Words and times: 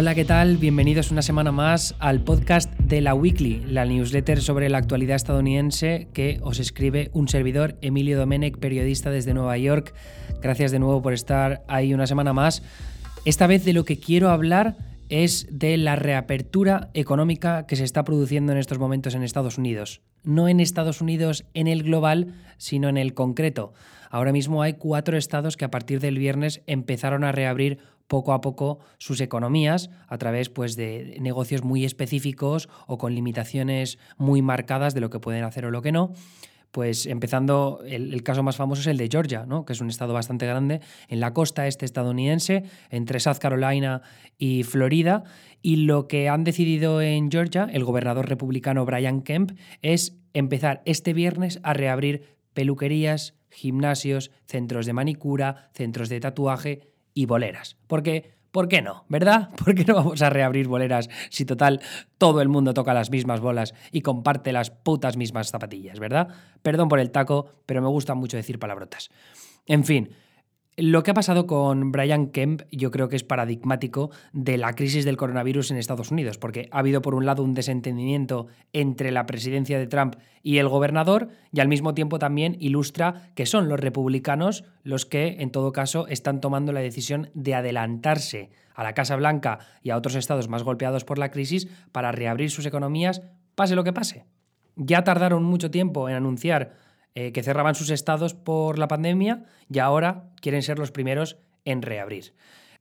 Hola, 0.00 0.14
¿qué 0.14 0.24
tal? 0.24 0.58
Bienvenidos 0.58 1.10
una 1.10 1.22
semana 1.22 1.50
más 1.50 1.96
al 1.98 2.20
podcast 2.20 2.72
de 2.78 3.00
la 3.00 3.14
Weekly, 3.14 3.64
la 3.66 3.84
newsletter 3.84 4.40
sobre 4.40 4.68
la 4.68 4.78
actualidad 4.78 5.16
estadounidense 5.16 6.06
que 6.12 6.38
os 6.40 6.60
escribe 6.60 7.10
un 7.14 7.26
servidor, 7.26 7.76
Emilio 7.80 8.16
Domenech, 8.16 8.58
periodista 8.58 9.10
desde 9.10 9.34
Nueva 9.34 9.58
York. 9.58 9.92
Gracias 10.40 10.70
de 10.70 10.78
nuevo 10.78 11.02
por 11.02 11.14
estar 11.14 11.64
ahí 11.66 11.94
una 11.94 12.06
semana 12.06 12.32
más. 12.32 12.62
Esta 13.24 13.48
vez 13.48 13.64
de 13.64 13.72
lo 13.72 13.84
que 13.84 13.98
quiero 13.98 14.30
hablar 14.30 14.76
es 15.08 15.48
de 15.50 15.76
la 15.76 15.96
reapertura 15.96 16.90
económica 16.94 17.66
que 17.66 17.74
se 17.74 17.82
está 17.82 18.04
produciendo 18.04 18.52
en 18.52 18.58
estos 18.58 18.78
momentos 18.78 19.16
en 19.16 19.24
Estados 19.24 19.58
Unidos. 19.58 20.00
No 20.22 20.48
en 20.48 20.60
Estados 20.60 21.00
Unidos 21.00 21.44
en 21.54 21.66
el 21.66 21.82
global, 21.82 22.34
sino 22.56 22.88
en 22.88 22.98
el 22.98 23.14
concreto. 23.14 23.72
Ahora 24.10 24.30
mismo 24.30 24.62
hay 24.62 24.74
cuatro 24.74 25.16
estados 25.16 25.56
que 25.56 25.64
a 25.64 25.72
partir 25.72 25.98
del 25.98 26.18
viernes 26.18 26.62
empezaron 26.68 27.24
a 27.24 27.32
reabrir 27.32 27.80
poco 28.08 28.32
a 28.32 28.40
poco 28.40 28.80
sus 28.98 29.20
economías 29.20 29.90
a 30.08 30.18
través 30.18 30.48
pues, 30.48 30.74
de 30.74 31.16
negocios 31.20 31.62
muy 31.62 31.84
específicos 31.84 32.68
o 32.86 32.98
con 32.98 33.14
limitaciones 33.14 33.98
muy 34.16 34.42
marcadas 34.42 34.94
de 34.94 35.00
lo 35.00 35.10
que 35.10 35.20
pueden 35.20 35.44
hacer 35.44 35.66
o 35.66 35.70
lo 35.70 35.82
que 35.82 35.92
no. 35.92 36.12
Pues 36.70 37.06
empezando, 37.06 37.80
el, 37.86 38.22
caso 38.22 38.42
más 38.42 38.56
famoso 38.56 38.82
es 38.82 38.86
el 38.88 38.98
de 38.98 39.08
Georgia, 39.10 39.46
¿no? 39.46 39.64
que 39.64 39.72
es 39.72 39.80
un 39.80 39.88
estado 39.88 40.12
bastante 40.12 40.46
grande 40.46 40.80
en 41.08 41.18
la 41.20 41.32
costa 41.32 41.66
este 41.66 41.86
estadounidense, 41.86 42.64
entre 42.90 43.20
South 43.20 43.38
Carolina 43.40 44.02
y 44.36 44.64
Florida. 44.64 45.24
Y 45.62 45.76
lo 45.76 46.08
que 46.08 46.28
han 46.28 46.44
decidido 46.44 47.00
en 47.00 47.30
Georgia, 47.30 47.68
el 47.72 47.84
gobernador 47.84 48.28
republicano 48.28 48.84
Brian 48.84 49.22
Kemp, 49.22 49.52
es 49.80 50.18
empezar 50.34 50.82
este 50.84 51.14
viernes 51.14 51.58
a 51.62 51.72
reabrir 51.72 52.36
peluquerías, 52.52 53.34
gimnasios, 53.50 54.30
centros 54.44 54.84
de 54.84 54.92
manicura, 54.92 55.70
centros 55.72 56.10
de 56.10 56.20
tatuaje, 56.20 56.92
y 57.18 57.26
boleras. 57.26 57.76
Porque, 57.88 58.30
¿por 58.52 58.68
qué 58.68 58.80
no? 58.80 59.04
¿Verdad? 59.08 59.50
¿Por 59.64 59.74
qué 59.74 59.84
no 59.84 59.96
vamos 59.96 60.22
a 60.22 60.30
reabrir 60.30 60.68
boleras 60.68 61.10
si 61.30 61.44
total 61.44 61.80
todo 62.16 62.40
el 62.40 62.48
mundo 62.48 62.74
toca 62.74 62.94
las 62.94 63.10
mismas 63.10 63.40
bolas 63.40 63.74
y 63.90 64.02
comparte 64.02 64.52
las 64.52 64.70
putas 64.70 65.16
mismas 65.16 65.50
zapatillas, 65.50 65.98
¿verdad? 65.98 66.28
Perdón 66.62 66.88
por 66.88 67.00
el 67.00 67.10
taco, 67.10 67.50
pero 67.66 67.82
me 67.82 67.88
gusta 67.88 68.14
mucho 68.14 68.36
decir 68.36 68.60
palabrotas. 68.60 69.10
En 69.66 69.84
fin, 69.84 70.10
lo 70.78 71.02
que 71.02 71.10
ha 71.10 71.14
pasado 71.14 71.48
con 71.48 71.90
Brian 71.90 72.28
Kemp 72.28 72.62
yo 72.70 72.92
creo 72.92 73.08
que 73.08 73.16
es 73.16 73.24
paradigmático 73.24 74.10
de 74.32 74.58
la 74.58 74.74
crisis 74.74 75.04
del 75.04 75.16
coronavirus 75.16 75.72
en 75.72 75.76
Estados 75.76 76.12
Unidos, 76.12 76.38
porque 76.38 76.68
ha 76.70 76.78
habido 76.78 77.02
por 77.02 77.16
un 77.16 77.26
lado 77.26 77.42
un 77.42 77.52
desentendimiento 77.52 78.46
entre 78.72 79.10
la 79.10 79.26
presidencia 79.26 79.76
de 79.76 79.88
Trump 79.88 80.14
y 80.40 80.58
el 80.58 80.68
gobernador 80.68 81.30
y 81.52 81.58
al 81.58 81.66
mismo 81.66 81.94
tiempo 81.94 82.20
también 82.20 82.56
ilustra 82.60 83.32
que 83.34 83.44
son 83.44 83.68
los 83.68 83.80
republicanos 83.80 84.62
los 84.84 85.04
que 85.04 85.38
en 85.40 85.50
todo 85.50 85.72
caso 85.72 86.06
están 86.06 86.40
tomando 86.40 86.70
la 86.70 86.78
decisión 86.78 87.30
de 87.34 87.56
adelantarse 87.56 88.50
a 88.72 88.84
la 88.84 88.94
Casa 88.94 89.16
Blanca 89.16 89.58
y 89.82 89.90
a 89.90 89.96
otros 89.96 90.14
estados 90.14 90.46
más 90.46 90.62
golpeados 90.62 91.04
por 91.04 91.18
la 91.18 91.32
crisis 91.32 91.66
para 91.90 92.12
reabrir 92.12 92.52
sus 92.52 92.66
economías, 92.66 93.22
pase 93.56 93.74
lo 93.74 93.82
que 93.82 93.92
pase. 93.92 94.26
Ya 94.76 95.02
tardaron 95.02 95.42
mucho 95.42 95.72
tiempo 95.72 96.08
en 96.08 96.14
anunciar 96.14 96.76
eh, 97.20 97.32
que 97.32 97.42
cerraban 97.42 97.74
sus 97.74 97.90
estados 97.90 98.34
por 98.34 98.78
la 98.78 98.86
pandemia 98.86 99.42
y 99.68 99.80
ahora 99.80 100.30
quieren 100.40 100.62
ser 100.62 100.78
los 100.78 100.92
primeros 100.92 101.36
en 101.64 101.82
reabrir. 101.82 102.32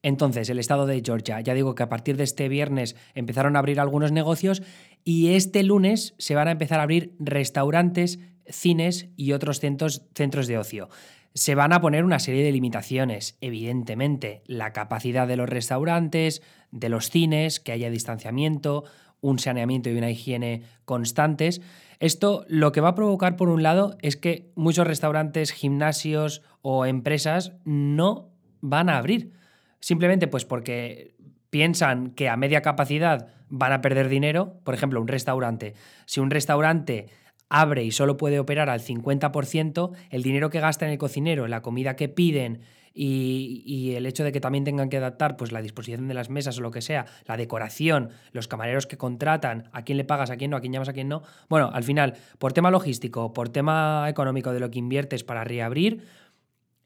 Entonces, 0.04 0.48
el 0.52 0.60
estado 0.60 0.86
de 0.86 1.02
Georgia, 1.04 1.42
ya 1.42 1.56
digo 1.56 1.74
que 1.74 1.82
a 1.82 1.90
partir 1.90 2.18
de 2.18 2.24
este 2.24 2.48
viernes 2.48 2.96
empezaron 3.16 3.56
a 3.56 3.60
abrir 3.60 3.80
algunos 3.80 4.12
negocios 4.12 4.62
y 5.04 5.30
este 5.30 5.64
lunes 5.64 6.14
se 6.20 6.36
van 6.36 6.48
a 6.48 6.52
empezar 6.52 6.80
a 6.80 6.84
abrir 6.84 7.16
restaurantes, 7.18 8.20
cines 8.48 9.10
y 9.16 9.32
otros 9.32 9.60
centros, 9.60 10.06
centros 10.14 10.46
de 10.46 10.60
ocio. 10.60 10.90
Se 11.34 11.56
van 11.56 11.74
a 11.74 11.82
poner 11.82 12.04
una 12.04 12.20
serie 12.20 12.44
de 12.44 12.52
limitaciones, 12.52 13.40
evidentemente, 13.42 14.44
la 14.46 14.72
capacidad 14.72 15.28
de 15.28 15.38
los 15.38 15.50
restaurantes, 15.50 16.44
de 16.70 16.90
los 16.90 17.10
cines, 17.10 17.60
que 17.60 17.72
haya 17.72 17.90
distanciamiento, 17.90 18.84
un 19.22 19.40
saneamiento 19.40 19.90
y 19.90 19.98
una 19.98 20.10
higiene 20.10 20.64
constantes. 20.86 21.62
Esto 22.00 22.46
lo 22.48 22.72
que 22.72 22.82
va 22.82 22.90
a 22.90 22.96
provocar, 22.96 23.36
por 23.36 23.50
un 23.50 23.64
lado, 23.64 23.98
es 24.02 24.18
que 24.18 24.52
muchos 24.56 24.86
restaurantes, 24.86 25.52
gimnasios 25.52 26.44
o 26.62 26.86
empresas 26.86 27.54
no 27.66 28.30
van 28.62 28.90
a 28.90 28.98
abrir. 28.98 29.32
Simplemente 29.80 30.28
pues 30.28 30.46
porque 30.46 31.16
piensan 31.50 32.12
que 32.12 32.30
a 32.30 32.38
media 32.38 32.62
capacidad 32.62 33.28
van 33.50 33.74
a 33.74 33.82
perder 33.82 34.10
dinero. 34.10 34.60
Por 34.64 34.74
ejemplo, 34.74 35.02
un 35.02 35.08
restaurante. 35.08 35.74
Si 36.06 36.20
un 36.20 36.30
restaurante 36.30 37.08
abre 37.50 37.84
y 37.84 37.92
solo 37.92 38.18
puede 38.18 38.40
operar 38.40 38.70
al 38.70 38.82
50%, 38.82 39.92
el 40.10 40.24
dinero 40.24 40.50
que 40.50 40.60
gasta 40.60 40.86
en 40.86 40.92
el 40.92 40.98
cocinero, 40.98 41.48
la 41.48 41.62
comida 41.62 41.96
que 41.96 42.10
piden 42.10 42.62
y, 43.00 43.94
el 43.96 44.08
hecho 44.08 44.24
de 44.24 44.32
que 44.32 44.42
también 44.42 44.64
tengan 44.64 44.90
que 44.90 44.98
adaptar 44.98 45.38
pues, 45.38 45.52
la 45.52 45.62
disposición 45.62 46.08
de 46.08 46.16
las 46.16 46.30
mesas 46.32 46.58
o 46.58 46.62
lo 46.62 46.72
que 46.72 46.82
sea, 46.82 47.06
la 47.28 47.38
decoración, 47.38 48.10
los 48.32 48.48
camareros 48.48 48.88
que 48.88 48.98
contratan, 48.98 49.70
a 49.72 49.84
quién 49.84 49.98
le 49.98 50.04
pagas, 50.04 50.32
a 50.32 50.38
quién 50.38 50.50
no, 50.50 50.58
a 50.58 50.62
quién 50.62 50.74
llamas, 50.74 50.90
a 50.90 50.94
quién 50.94 51.08
no. 51.08 51.22
Bueno, 51.48 51.70
al 51.72 51.84
final, 51.84 52.16
por 52.40 52.54
tema 52.54 52.72
logístico, 52.72 53.34
por 53.34 53.50
tema 53.50 54.08
económico 54.10 54.52
de 54.52 54.60
lo 54.60 54.72
que 54.72 54.80
inviertes 54.80 55.24
para 55.24 55.44
reabrir, 55.44 56.06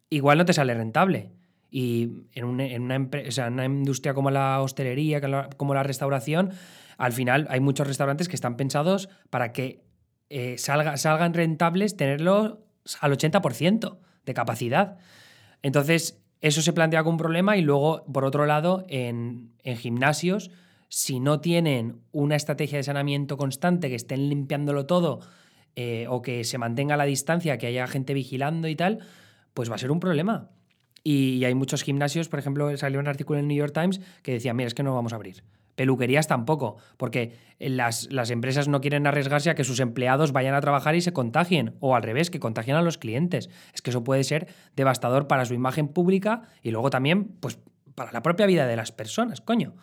igual 0.10 0.38
no 0.38 0.46
te 0.46 0.52
sale 0.52 0.74
rentable. 0.74 1.32
Y 1.70 2.26
en, 2.34 2.44
una, 2.44 3.66
industria 3.66 4.14
como 4.14 4.32
la 4.32 4.62
hostelería, 4.62 5.22
como 5.56 5.74
la 5.74 5.84
restauración, 5.84 6.52
al 6.98 7.14
final 7.14 7.48
hay 7.50 7.62
muchos 7.62 7.88
restaurantes 7.88 8.28
que 8.28 8.36
están 8.36 8.58
pensados 8.58 9.08
para 9.30 9.54
que 9.54 9.86
eh, 10.30 10.58
salgan 10.58 11.34
rentables 11.34 11.96
tenerlo 11.96 12.66
al 13.00 13.18
80% 13.18 13.98
de 14.26 14.34
capacidad. 14.34 14.98
Entonces, 15.62 16.20
eso 16.42 16.62
se 16.62 16.74
plantea 16.74 17.04
como 17.04 17.12
un 17.12 17.18
problema 17.18 17.58
y 17.58 17.62
luego, 17.62 18.04
por 18.12 18.26
otro 18.26 18.46
lado, 18.46 18.84
en, 18.88 19.52
gimnasios, 19.64 20.50
si 20.90 21.20
no 21.20 21.40
tienen 21.40 22.02
una 22.12 22.36
estrategia 22.36 22.78
de 22.78 22.84
saneamiento 22.84 23.38
constante, 23.38 23.90
que 23.90 23.96
estén 23.96 24.28
limpiándolo 24.28 24.86
todo 24.86 25.20
eh, 25.76 26.08
o 26.10 26.22
que 26.22 26.44
se 26.44 26.58
mantenga 26.58 26.98
la 26.98 27.06
distancia, 27.06 27.58
que 27.58 27.68
haya 27.68 27.88
gente 27.88 28.14
vigilando 28.14 28.68
y 28.68 28.76
tal, 28.76 29.00
pues 29.54 29.70
va 29.70 29.76
a 29.76 29.78
ser 29.78 29.92
un 29.92 30.00
problema. 30.00 30.50
Y 31.04 31.44
hay 31.46 31.56
muchos 31.56 31.84
gimnasios, 31.84 32.28
por 32.28 32.40
ejemplo, 32.40 32.76
salió 32.78 33.00
un 33.00 33.08
artículo 33.08 33.40
en 33.40 33.46
el 33.46 33.48
New 33.48 33.58
York 33.58 33.74
Times 33.74 34.02
que 34.24 34.34
decía, 34.34 34.54
mira, 34.54 34.68
es 34.68 34.74
que 34.74 34.84
no 34.84 34.94
vamos 34.94 35.14
a 35.14 35.16
abrir. 35.16 35.44
Peluquerías 35.82 36.28
tampoco, 36.28 36.78
porque 36.98 37.34
las, 37.58 38.08
las, 38.12 38.30
empresas 38.30 38.68
no 38.68 38.82
quieren 38.82 39.08
arriesgarse 39.08 39.50
a 39.50 39.56
que 39.56 39.64
sus 39.64 39.80
empleados 39.80 40.32
vayan 40.32 40.54
a 40.54 40.62
trabajar 40.62 40.94
y 40.94 41.02
se 41.02 41.12
contagien, 41.12 41.74
o 41.80 41.96
al 41.96 42.04
revés, 42.04 42.30
que 42.30 42.40
contagien 42.40 42.76
a 42.76 42.84
los 42.84 43.00
clientes. 43.00 43.50
Es 43.74 43.82
que 43.82 43.90
eso 43.90 44.04
puede 44.04 44.24
ser 44.24 44.46
devastador 44.76 45.26
para 45.26 45.44
su 45.46 45.56
imagen 45.56 45.88
pública 45.88 46.44
y 46.62 46.70
luego 46.70 46.92
también, 46.92 47.30
pues, 47.40 47.58
para 47.96 48.12
la 48.12 48.22
propia 48.22 48.46
vida 48.46 48.68
de 48.68 48.76
las 48.76 48.92
personas, 48.92 49.42
coño. 49.42 49.74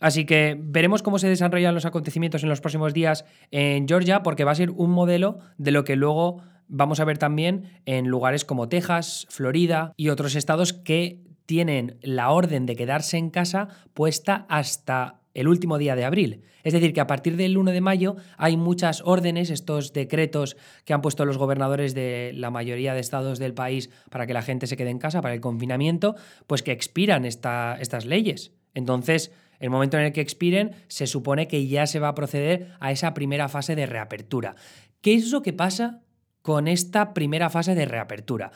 Así 0.00 0.26
que 0.26 0.54
veremos 0.60 1.02
cómo 1.02 1.18
se 1.18 1.30
desarrollan 1.30 1.74
los 1.74 1.86
acontecimientos 1.86 2.42
en 2.42 2.50
los 2.50 2.60
próximos 2.60 2.92
días 2.92 3.24
en 3.52 3.88
Georgia, 3.88 4.22
porque 4.22 4.44
va 4.44 4.52
a 4.52 4.56
ser 4.56 4.70
un 4.70 4.90
modelo 4.90 5.38
de 5.56 5.70
lo 5.70 5.84
que 5.84 5.96
luego 5.96 6.42
vamos 6.68 7.00
a 7.00 7.06
ver 7.06 7.16
también 7.16 7.80
en 7.86 8.08
lugares 8.08 8.44
como 8.44 8.68
Texas, 8.68 9.26
Florida 9.30 9.94
y 9.96 10.10
otros 10.10 10.34
estados 10.34 10.74
que 10.74 11.24
tienen 11.46 11.98
la 12.02 12.30
orden 12.30 12.66
de 12.66 12.76
quedarse 12.76 13.16
en 13.16 13.30
casa 13.30 13.68
puesta 13.94 14.44
hasta 14.48 15.20
el 15.32 15.48
último 15.48 15.78
día 15.78 15.96
de 15.96 16.04
abril. 16.04 16.42
Es 16.64 16.72
decir, 16.72 16.92
que 16.92 17.00
a 17.00 17.06
partir 17.06 17.36
del 17.36 17.58
1 17.58 17.70
de 17.70 17.80
mayo 17.80 18.16
hay 18.38 18.56
muchas 18.56 19.02
órdenes, 19.04 19.50
estos 19.50 19.92
decretos 19.92 20.56
que 20.84 20.94
han 20.94 21.02
puesto 21.02 21.24
los 21.24 21.38
gobernadores 21.38 21.94
de 21.94 22.32
la 22.34 22.50
mayoría 22.50 22.94
de 22.94 23.00
estados 23.00 23.38
del 23.38 23.54
país 23.54 23.90
para 24.10 24.26
que 24.26 24.32
la 24.32 24.42
gente 24.42 24.66
se 24.66 24.76
quede 24.76 24.90
en 24.90 24.98
casa, 24.98 25.20
para 25.20 25.34
el 25.34 25.40
confinamiento, 25.40 26.16
pues 26.46 26.62
que 26.62 26.72
expiran 26.72 27.24
estas 27.24 28.06
leyes. 28.06 28.52
Entonces, 28.74 29.30
el 29.60 29.70
momento 29.70 29.96
en 29.96 30.04
el 30.04 30.12
que 30.12 30.22
expiren, 30.22 30.72
se 30.88 31.06
supone 31.06 31.48
que 31.48 31.66
ya 31.66 31.86
se 31.86 32.00
va 32.00 32.08
a 32.08 32.14
proceder 32.14 32.72
a 32.80 32.90
esa 32.90 33.14
primera 33.14 33.48
fase 33.48 33.76
de 33.76 33.86
reapertura. 33.86 34.56
¿Qué 35.02 35.14
es 35.14 35.30
lo 35.30 35.42
que 35.42 35.52
pasa 35.52 36.02
con 36.42 36.66
esta 36.66 37.14
primera 37.14 37.48
fase 37.50 37.74
de 37.74 37.84
reapertura? 37.84 38.50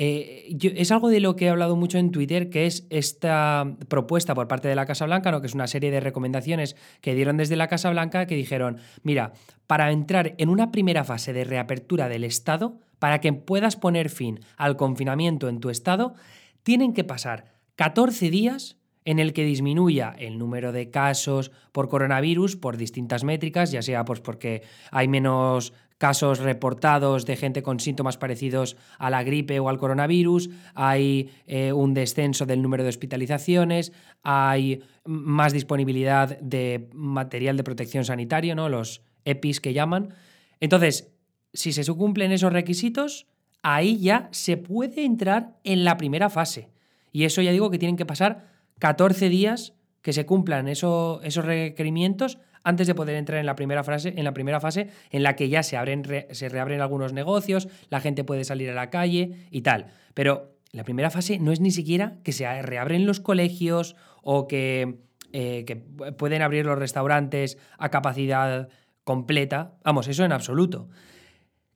Eh, 0.00 0.56
es 0.76 0.92
algo 0.92 1.08
de 1.08 1.18
lo 1.18 1.34
que 1.34 1.46
he 1.46 1.48
hablado 1.48 1.74
mucho 1.74 1.98
en 1.98 2.12
Twitter, 2.12 2.50
que 2.50 2.66
es 2.66 2.86
esta 2.88 3.76
propuesta 3.88 4.34
por 4.34 4.46
parte 4.46 4.68
de 4.68 4.76
la 4.76 4.86
Casa 4.86 5.06
Blanca, 5.06 5.32
¿no? 5.32 5.40
que 5.40 5.48
es 5.48 5.54
una 5.54 5.66
serie 5.66 5.90
de 5.90 5.98
recomendaciones 5.98 6.76
que 7.00 7.16
dieron 7.16 7.36
desde 7.36 7.56
la 7.56 7.66
Casa 7.66 7.90
Blanca, 7.90 8.26
que 8.26 8.36
dijeron, 8.36 8.78
mira, 9.02 9.32
para 9.66 9.90
entrar 9.90 10.36
en 10.38 10.48
una 10.50 10.70
primera 10.70 11.02
fase 11.02 11.32
de 11.32 11.42
reapertura 11.42 12.08
del 12.08 12.22
Estado, 12.22 12.78
para 13.00 13.20
que 13.20 13.32
puedas 13.32 13.74
poner 13.74 14.08
fin 14.08 14.40
al 14.56 14.76
confinamiento 14.76 15.48
en 15.48 15.58
tu 15.58 15.68
Estado, 15.68 16.14
tienen 16.62 16.94
que 16.94 17.02
pasar 17.02 17.52
14 17.74 18.30
días 18.30 18.76
en 19.04 19.18
el 19.18 19.32
que 19.32 19.44
disminuya 19.44 20.14
el 20.18 20.38
número 20.38 20.70
de 20.70 20.90
casos 20.90 21.50
por 21.72 21.88
coronavirus 21.88 22.56
por 22.56 22.76
distintas 22.76 23.24
métricas, 23.24 23.72
ya 23.72 23.82
sea 23.82 24.04
pues 24.04 24.20
porque 24.20 24.62
hay 24.90 25.08
menos 25.08 25.72
casos 25.98 26.38
reportados 26.38 27.26
de 27.26 27.36
gente 27.36 27.62
con 27.62 27.80
síntomas 27.80 28.16
parecidos 28.16 28.76
a 28.98 29.10
la 29.10 29.24
gripe 29.24 29.58
o 29.60 29.68
al 29.68 29.78
coronavirus, 29.78 30.48
hay 30.74 31.30
eh, 31.46 31.72
un 31.72 31.92
descenso 31.92 32.46
del 32.46 32.62
número 32.62 32.84
de 32.84 32.88
hospitalizaciones, 32.88 33.92
hay 34.22 34.82
más 35.04 35.52
disponibilidad 35.52 36.38
de 36.38 36.88
material 36.94 37.56
de 37.56 37.64
protección 37.64 38.04
sanitario, 38.04 38.54
¿no? 38.54 38.68
los 38.68 39.02
EPIs 39.24 39.60
que 39.60 39.72
llaman. 39.72 40.14
Entonces, 40.60 41.10
si 41.52 41.72
se 41.72 41.84
cumplen 41.92 42.30
esos 42.30 42.52
requisitos, 42.52 43.26
ahí 43.62 43.98
ya 43.98 44.28
se 44.30 44.56
puede 44.56 45.04
entrar 45.04 45.58
en 45.64 45.84
la 45.84 45.96
primera 45.96 46.30
fase. 46.30 46.70
Y 47.10 47.24
eso 47.24 47.42
ya 47.42 47.50
digo 47.50 47.70
que 47.70 47.78
tienen 47.78 47.96
que 47.96 48.06
pasar 48.06 48.48
14 48.78 49.28
días 49.28 49.74
que 50.02 50.12
se 50.12 50.26
cumplan 50.26 50.68
esos 50.68 51.44
requerimientos 51.44 52.38
antes 52.64 52.86
de 52.86 52.94
poder 52.94 53.16
entrar 53.16 53.38
en 53.38 53.46
la 53.46 53.56
primera 53.56 53.84
fase, 53.84 54.14
en 54.16 54.24
la 54.24 54.32
primera 54.32 54.60
fase 54.60 54.88
en 55.10 55.22
la 55.22 55.36
que 55.36 55.48
ya 55.48 55.62
se, 55.62 55.76
abren, 55.76 56.04
se 56.30 56.48
reabren 56.48 56.80
algunos 56.80 57.12
negocios, 57.12 57.68
la 57.90 58.00
gente 58.00 58.24
puede 58.24 58.44
salir 58.44 58.70
a 58.70 58.74
la 58.74 58.90
calle 58.90 59.46
y 59.50 59.62
tal. 59.62 59.86
Pero 60.14 60.58
la 60.72 60.84
primera 60.84 61.10
fase 61.10 61.38
no 61.38 61.52
es 61.52 61.60
ni 61.60 61.70
siquiera 61.70 62.18
que 62.24 62.32
se 62.32 62.62
reabren 62.62 63.06
los 63.06 63.20
colegios 63.20 63.96
o 64.22 64.46
que, 64.48 64.98
eh, 65.32 65.64
que 65.66 65.76
pueden 65.76 66.42
abrir 66.42 66.66
los 66.66 66.78
restaurantes 66.78 67.58
a 67.78 67.90
capacidad 67.90 68.68
completa. 69.04 69.78
Vamos, 69.84 70.08
eso 70.08 70.24
en 70.24 70.32
absoluto. 70.32 70.88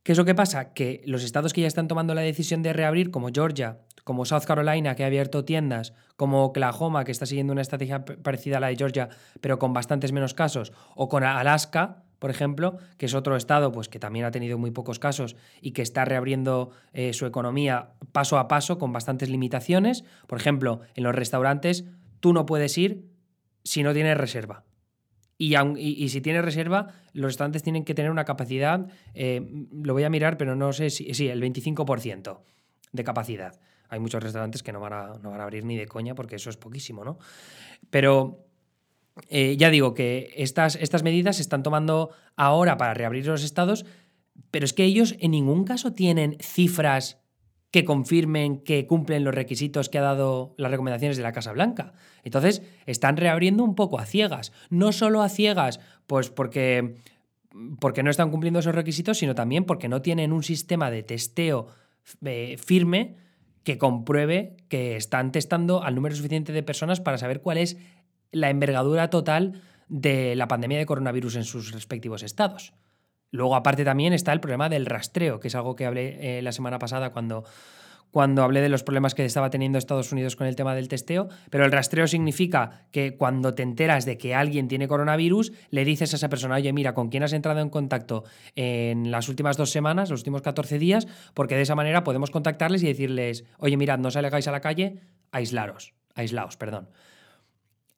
¿Qué 0.03 0.13
es 0.13 0.19
lo 0.19 0.25
que 0.25 0.35
pasa? 0.35 0.73
Que 0.73 1.03
los 1.07 1.23
estados 1.23 1.53
que 1.53 1.61
ya 1.61 1.69
están 1.69 1.89
tomando 1.89 2.15
la 2.15 2.23
decisión 2.23 2.63
de 2.63 2.73
reabrir, 2.73 3.11
como 3.11 3.29
Georgia, 3.33 3.79
como 4.05 4.25
South 4.25 4.45
Carolina, 4.47 4.95
que 4.95 5.05
ha 5.05 5.07
abierto 5.07 5.45
tiendas, 5.45 5.95
como 6.17 6.45
Oklahoma, 6.45 7.05
que 7.05 7.13
está 7.13 7.27
siguiendo 7.27 7.53
una 7.53 7.63
estrategia 7.63 8.05
parecida 8.05 8.57
a 8.57 8.61
la 8.61 8.69
de 8.69 8.77
Georgia, 8.77 9.09
pero 9.41 9.59
con 9.59 9.73
bastantes 9.73 10.13
menos 10.13 10.35
casos, 10.35 10.73
o 10.95 11.09
con 11.09 11.25
Alaska, 11.25 12.05
por 12.23 12.31
ejemplo, 12.31 12.79
que 12.99 13.07
es 13.07 13.15
otro 13.15 13.35
estado 13.35 13.73
pues, 13.73 13.89
que 13.89 13.99
también 13.99 14.25
ha 14.25 14.31
tenido 14.31 14.57
muy 14.57 14.71
pocos 14.71 15.01
casos 15.01 15.35
y 15.61 15.73
que 15.73 15.83
está 15.83 16.05
reabriendo 16.05 16.71
eh, 16.93 17.15
su 17.15 17.27
economía 17.27 17.95
paso 18.13 18.39
a 18.39 18.47
paso 18.47 18.79
con 18.79 18.93
bastantes 18.93 19.29
limitaciones. 19.29 20.05
Por 20.29 20.39
ejemplo, 20.39 20.83
en 20.95 21.03
los 21.03 21.17
restaurantes 21.17 21.85
tú 22.21 22.33
no 22.33 22.47
puedes 22.47 22.79
ir 22.79 23.09
si 23.65 23.83
no 23.83 23.93
tienes 23.93 24.17
reserva. 24.17 24.63
Y, 25.37 26.09
si 26.11 26.21
tiene 26.21 26.41
reserva, 26.41 26.95
los 27.13 27.31
restaurantes 27.31 27.65
tienen 27.65 27.85
que 27.85 27.95
tener 27.95 28.13
una 28.13 28.25
capacidad, 28.25 28.87
eh, 29.15 29.67
lo 29.73 29.93
voy 29.93 30.05
a 30.05 30.11
mirar, 30.11 30.37
pero 30.37 30.55
no 30.55 30.73
sé 30.73 30.91
si, 30.91 31.13
sí, 31.15 31.27
el 31.27 31.43
25% 31.43 32.39
de 32.93 33.03
capacidad. 33.03 33.59
Hay 33.93 34.01
muchos 34.01 34.23
restaurantes 34.23 34.63
que 34.63 34.73
no 34.73 34.81
van, 34.81 34.95
a, 34.95 35.13
no 35.23 35.33
van 35.33 35.41
a 35.41 35.45
abrir 35.45 35.67
ni 35.67 35.77
de 35.77 35.87
coña 35.87 36.15
porque 36.15 36.37
eso 36.37 36.49
es 36.49 36.57
poquísimo, 36.57 37.05
¿no? 37.05 37.19
Pero 37.91 38.47
eh, 39.29 39.55
ya 39.59 39.69
digo 39.69 39.93
que 39.93 40.33
estas, 40.35 40.77
estas 40.77 41.03
medidas 41.03 41.37
se 41.37 41.43
están 41.43 41.63
tomando 41.63 42.09
ahora 42.35 42.79
para 42.79 42.95
reabrir 42.95 43.27
los 43.27 43.45
estados, 43.45 43.85
pero 44.51 44.65
es 44.65 44.73
que 44.73 44.85
ellos 44.85 45.15
en 45.21 45.33
ningún 45.33 45.65
caso 45.65 45.93
tienen 45.93 46.39
cifras 46.41 47.21
que 47.71 47.85
confirmen 47.85 48.61
que 48.61 48.87
cumplen 48.87 49.25
los 49.25 49.35
requisitos 49.35 49.91
que 49.91 49.99
ha 49.99 50.03
dado 50.03 50.55
las 50.57 50.71
recomendaciones 50.71 51.19
de 51.19 51.23
la 51.23 51.33
Casa 51.33 51.53
Blanca. 51.53 51.93
Entonces, 52.25 52.63
están 52.87 53.19
reabriendo 53.19 53.63
un 53.63 53.75
poco 53.75 53.99
a 53.99 54.07
ciegas. 54.07 54.53
No 54.71 54.93
solo 54.93 55.21
a 55.21 55.29
ciegas, 55.29 55.81
pues 56.07 56.31
porque, 56.31 56.95
porque 57.79 58.03
no 58.03 58.11
están 58.11 58.31
cumpliendo 58.31 58.61
esos 58.61 58.75
requisitos, 58.75 59.19
sino 59.19 59.35
también 59.35 59.65
porque 59.65 59.91
no 59.91 60.01
tienen 60.01 60.33
un 60.33 60.43
sistema 60.43 60.91
de 60.91 61.03
testeo 61.03 61.67
eh, 62.25 62.57
firme 62.57 63.17
que 63.65 63.79
compruebe 63.79 64.57
que 64.69 64.97
están 64.97 65.33
testando 65.33 65.83
al 65.83 65.95
número 65.95 66.15
suficiente 66.15 66.53
de 66.53 66.63
personas 66.63 67.01
para 67.01 67.19
saber 67.19 67.41
cuál 67.41 67.59
es 67.59 67.77
la 68.33 68.51
envergadura 68.51 69.11
total 69.11 69.63
de 69.89 70.35
la 70.37 70.49
pandemia 70.49 70.79
de 70.79 70.87
coronavirus 70.87 71.37
en 71.37 71.45
sus 71.45 71.73
respectivos 71.73 72.23
estados. 72.23 72.73
Luego, 73.31 73.57
aparte, 73.57 73.85
también 73.85 74.13
está 74.13 74.33
el 74.33 74.41
problema 74.41 74.69
del 74.69 74.87
rastreo, 74.87 75.41
que 75.41 75.49
es 75.49 75.55
algo 75.55 75.75
que 75.77 75.87
hablé 75.87 76.39
eh, 76.39 76.43
la 76.43 76.53
semana 76.53 76.79
pasada 76.79 77.13
cuando, 77.13 77.45
cuando 78.13 78.45
hablé 78.45 78.61
de 78.61 78.69
los 78.69 78.85
problemas 78.85 79.15
que 79.15 79.25
estaba 79.25 79.51
teniendo 79.51 79.79
Estados 79.79 80.13
Unidos 80.13 80.37
con 80.37 80.47
el 80.47 80.55
tema 80.55 80.75
del 80.75 80.87
testeo. 80.87 81.29
Pero 81.51 81.65
el 81.65 81.73
rastreo 81.73 82.07
significa 82.07 82.87
que 82.93 83.17
cuando 83.17 83.55
te 83.55 83.65
enteras 83.65 84.05
de 84.05 84.19
que 84.19 84.35
alguien 84.35 84.69
tiene 84.69 84.87
coronavirus, 84.87 85.53
le 85.71 85.85
dices 85.85 86.13
a 86.13 86.17
esa 86.17 86.29
persona, 86.29 86.57
oye, 86.57 86.73
mira, 86.73 86.95
¿con 86.95 87.09
quién 87.09 87.25
has 87.25 87.33
entrado 87.33 87.61
en 87.61 87.71
contacto 87.71 88.25
en 88.55 89.11
las 89.11 89.29
últimas 89.29 89.57
dos 89.57 89.71
semanas, 89.71 90.11
los 90.11 90.21
últimos 90.21 90.43
14 90.43 90.79
días? 90.79 91.09
Porque 91.35 91.57
de 91.57 91.63
esa 91.63 91.75
manera 91.75 92.05
podemos 92.05 92.31
contactarles 92.31 92.83
y 92.83 92.87
decirles, 92.87 93.45
oye, 93.57 93.77
mirad, 93.79 93.99
no 93.99 94.11
salgáis 94.11 94.47
a 94.47 94.53
la 94.53 94.61
calle, 94.61 95.01
aislaros, 95.33 95.95
aislaos, 96.15 96.59
perdón. 96.59 96.91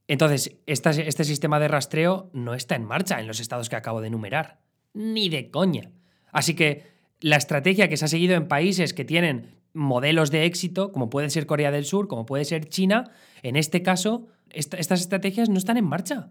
Entonces, 0.06 0.56
este 0.66 1.24
sistema 1.24 1.58
de 1.58 1.66
rastreo 1.66 2.30
no 2.32 2.54
está 2.54 2.76
en 2.76 2.84
marcha 2.84 3.18
en 3.18 3.26
los 3.26 3.40
estados 3.40 3.68
que 3.68 3.76
acabo 3.76 4.00
de 4.00 4.06
enumerar 4.06 4.60
ni 4.92 5.28
de 5.28 5.50
coña. 5.50 5.90
Así 6.30 6.54
que 6.54 6.84
la 7.20 7.36
estrategia 7.36 7.88
que 7.88 7.96
se 7.96 8.04
ha 8.04 8.08
seguido 8.08 8.36
en 8.36 8.46
países 8.46 8.94
que 8.94 9.04
tienen 9.04 9.56
modelos 9.74 10.30
de 10.30 10.46
éxito, 10.46 10.92
como 10.92 11.10
puede 11.10 11.28
ser 11.28 11.46
Corea 11.46 11.70
del 11.70 11.84
Sur, 11.84 12.08
como 12.08 12.24
puede 12.24 12.44
ser 12.44 12.68
China, 12.68 13.10
en 13.42 13.56
este 13.56 13.82
caso, 13.82 14.28
estas 14.50 15.00
estrategias 15.00 15.50
no 15.50 15.58
están 15.58 15.76
en 15.76 15.84
marcha. 15.84 16.30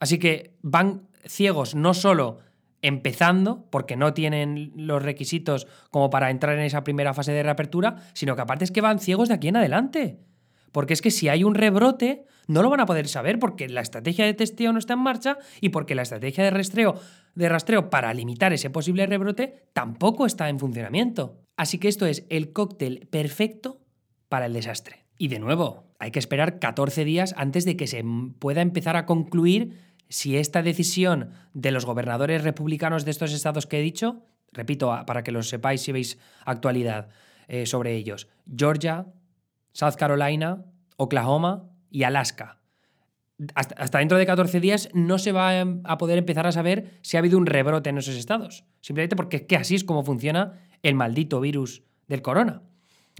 Así 0.00 0.18
que 0.18 0.56
van 0.62 1.08
ciegos 1.26 1.74
no 1.74 1.94
solo 1.94 2.38
empezando, 2.82 3.66
porque 3.70 3.96
no 3.96 4.12
tienen 4.12 4.72
los 4.76 5.02
requisitos 5.02 5.66
como 5.90 6.10
para 6.10 6.30
entrar 6.30 6.58
en 6.58 6.64
esa 6.64 6.84
primera 6.84 7.14
fase 7.14 7.32
de 7.32 7.42
reapertura, 7.42 7.96
sino 8.12 8.36
que 8.36 8.42
aparte 8.42 8.64
es 8.64 8.70
que 8.70 8.82
van 8.82 8.98
ciegos 8.98 9.28
de 9.28 9.34
aquí 9.34 9.48
en 9.48 9.56
adelante. 9.56 10.18
Porque 10.70 10.92
es 10.92 11.00
que 11.00 11.10
si 11.10 11.28
hay 11.28 11.44
un 11.44 11.54
rebrote, 11.54 12.26
no 12.46 12.62
lo 12.62 12.68
van 12.68 12.80
a 12.80 12.86
poder 12.86 13.08
saber 13.08 13.38
porque 13.38 13.68
la 13.68 13.80
estrategia 13.80 14.26
de 14.26 14.34
testeo 14.34 14.72
no 14.72 14.78
está 14.78 14.94
en 14.94 14.98
marcha 14.98 15.38
y 15.60 15.70
porque 15.70 15.94
la 15.94 16.02
estrategia 16.02 16.44
de 16.44 16.50
rastreo, 16.50 17.00
de 17.34 17.48
rastreo 17.48 17.88
para 17.88 18.12
limitar 18.12 18.52
ese 18.52 18.70
posible 18.70 19.06
rebrote 19.06 19.68
tampoco 19.72 20.26
está 20.26 20.48
en 20.48 20.58
funcionamiento. 20.58 21.43
Así 21.56 21.78
que 21.78 21.88
esto 21.88 22.06
es 22.06 22.26
el 22.30 22.52
cóctel 22.52 23.08
perfecto 23.10 23.80
para 24.28 24.46
el 24.46 24.52
desastre. 24.52 25.04
Y 25.18 25.28
de 25.28 25.38
nuevo, 25.38 25.84
hay 25.98 26.10
que 26.10 26.18
esperar 26.18 26.58
14 26.58 27.04
días 27.04 27.34
antes 27.36 27.64
de 27.64 27.76
que 27.76 27.86
se 27.86 28.04
pueda 28.38 28.62
empezar 28.62 28.96
a 28.96 29.06
concluir 29.06 29.78
si 30.08 30.36
esta 30.36 30.62
decisión 30.62 31.30
de 31.54 31.70
los 31.70 31.86
gobernadores 31.86 32.44
republicanos 32.44 33.04
de 33.04 33.10
estos 33.10 33.32
estados 33.32 33.66
que 33.66 33.78
he 33.78 33.82
dicho, 33.82 34.22
repito, 34.52 34.92
para 35.06 35.22
que 35.22 35.32
lo 35.32 35.42
sepáis 35.42 35.82
si 35.82 35.92
veis 35.92 36.18
actualidad 36.44 37.08
eh, 37.48 37.66
sobre 37.66 37.94
ellos, 37.94 38.28
Georgia, 38.54 39.06
South 39.72 39.94
Carolina, 39.98 40.64
Oklahoma 40.96 41.70
y 41.90 42.02
Alaska. 42.04 42.60
Hasta, 43.54 43.98
dentro 43.98 44.16
de 44.16 44.26
14 44.26 44.60
días 44.60 44.88
no 44.94 45.18
se 45.18 45.32
va 45.32 45.60
a 45.60 45.98
poder 45.98 46.18
empezar 46.18 46.46
a 46.46 46.52
saber 46.52 46.98
si 47.02 47.16
ha 47.16 47.20
habido 47.20 47.36
un 47.36 47.46
rebrote 47.46 47.90
en 47.90 47.98
esos 47.98 48.14
estados. 48.14 48.64
Simplemente 48.80 49.16
porque 49.16 49.46
que 49.46 49.56
así 49.56 49.74
es 49.74 49.82
como 49.82 50.04
funciona 50.04 50.60
el 50.84 50.94
maldito 50.94 51.40
virus 51.40 51.82
del 52.06 52.22
corona. 52.22 52.62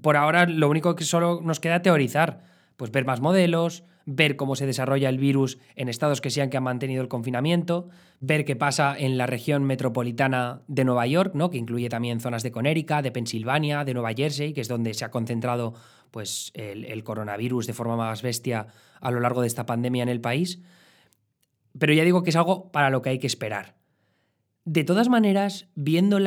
Por 0.02 0.16
ahora 0.16 0.46
lo 0.46 0.68
único 0.68 0.94
que 0.94 1.04
solo 1.04 1.40
nos 1.42 1.58
queda 1.58 1.82
teorizar, 1.82 2.44
pues 2.76 2.92
ver 2.92 3.04
más 3.04 3.20
modelos, 3.20 3.84
ver 4.06 4.36
cómo 4.36 4.54
se 4.54 4.66
desarrolla 4.66 5.08
el 5.08 5.18
virus 5.18 5.58
en 5.76 5.88
estados 5.88 6.20
que 6.20 6.30
sean 6.30 6.50
que 6.50 6.56
han 6.56 6.62
mantenido 6.62 7.02
el 7.02 7.08
confinamiento, 7.08 7.88
ver 8.20 8.44
qué 8.44 8.54
pasa 8.54 8.94
en 8.98 9.16
la 9.16 9.26
región 9.26 9.64
metropolitana 9.64 10.62
de 10.68 10.84
Nueva 10.84 11.06
York, 11.06 11.32
¿no? 11.34 11.50
que 11.50 11.58
incluye 11.58 11.88
también 11.88 12.20
zonas 12.20 12.42
de 12.42 12.52
Connecticut, 12.52 13.02
de 13.02 13.12
Pensilvania, 13.12 13.84
de 13.84 13.94
Nueva 13.94 14.12
Jersey, 14.12 14.52
que 14.52 14.60
es 14.60 14.68
donde 14.68 14.92
se 14.94 15.04
ha 15.04 15.10
concentrado 15.10 15.74
pues, 16.10 16.52
el, 16.54 17.02
coronavirus 17.02 17.66
de 17.66 17.72
forma 17.72 17.96
más 17.96 18.22
bestia 18.22 18.66
a 19.00 19.10
lo 19.10 19.20
largo 19.20 19.40
de 19.40 19.46
esta 19.46 19.66
pandemia 19.66 20.02
en 20.02 20.08
el 20.08 20.20
país. 20.20 20.60
Pero 21.78 21.92
ya 21.92 22.04
digo 22.04 22.22
que 22.22 22.30
es 22.30 22.36
algo 22.36 22.70
para 22.70 22.90
lo 22.90 23.00
que 23.02 23.10
hay 23.10 23.18
que 23.18 23.26
esperar. 23.26 23.74
De 24.64 24.84
todas 24.84 25.08
maneras, 25.08 25.68
viendo 25.74 26.20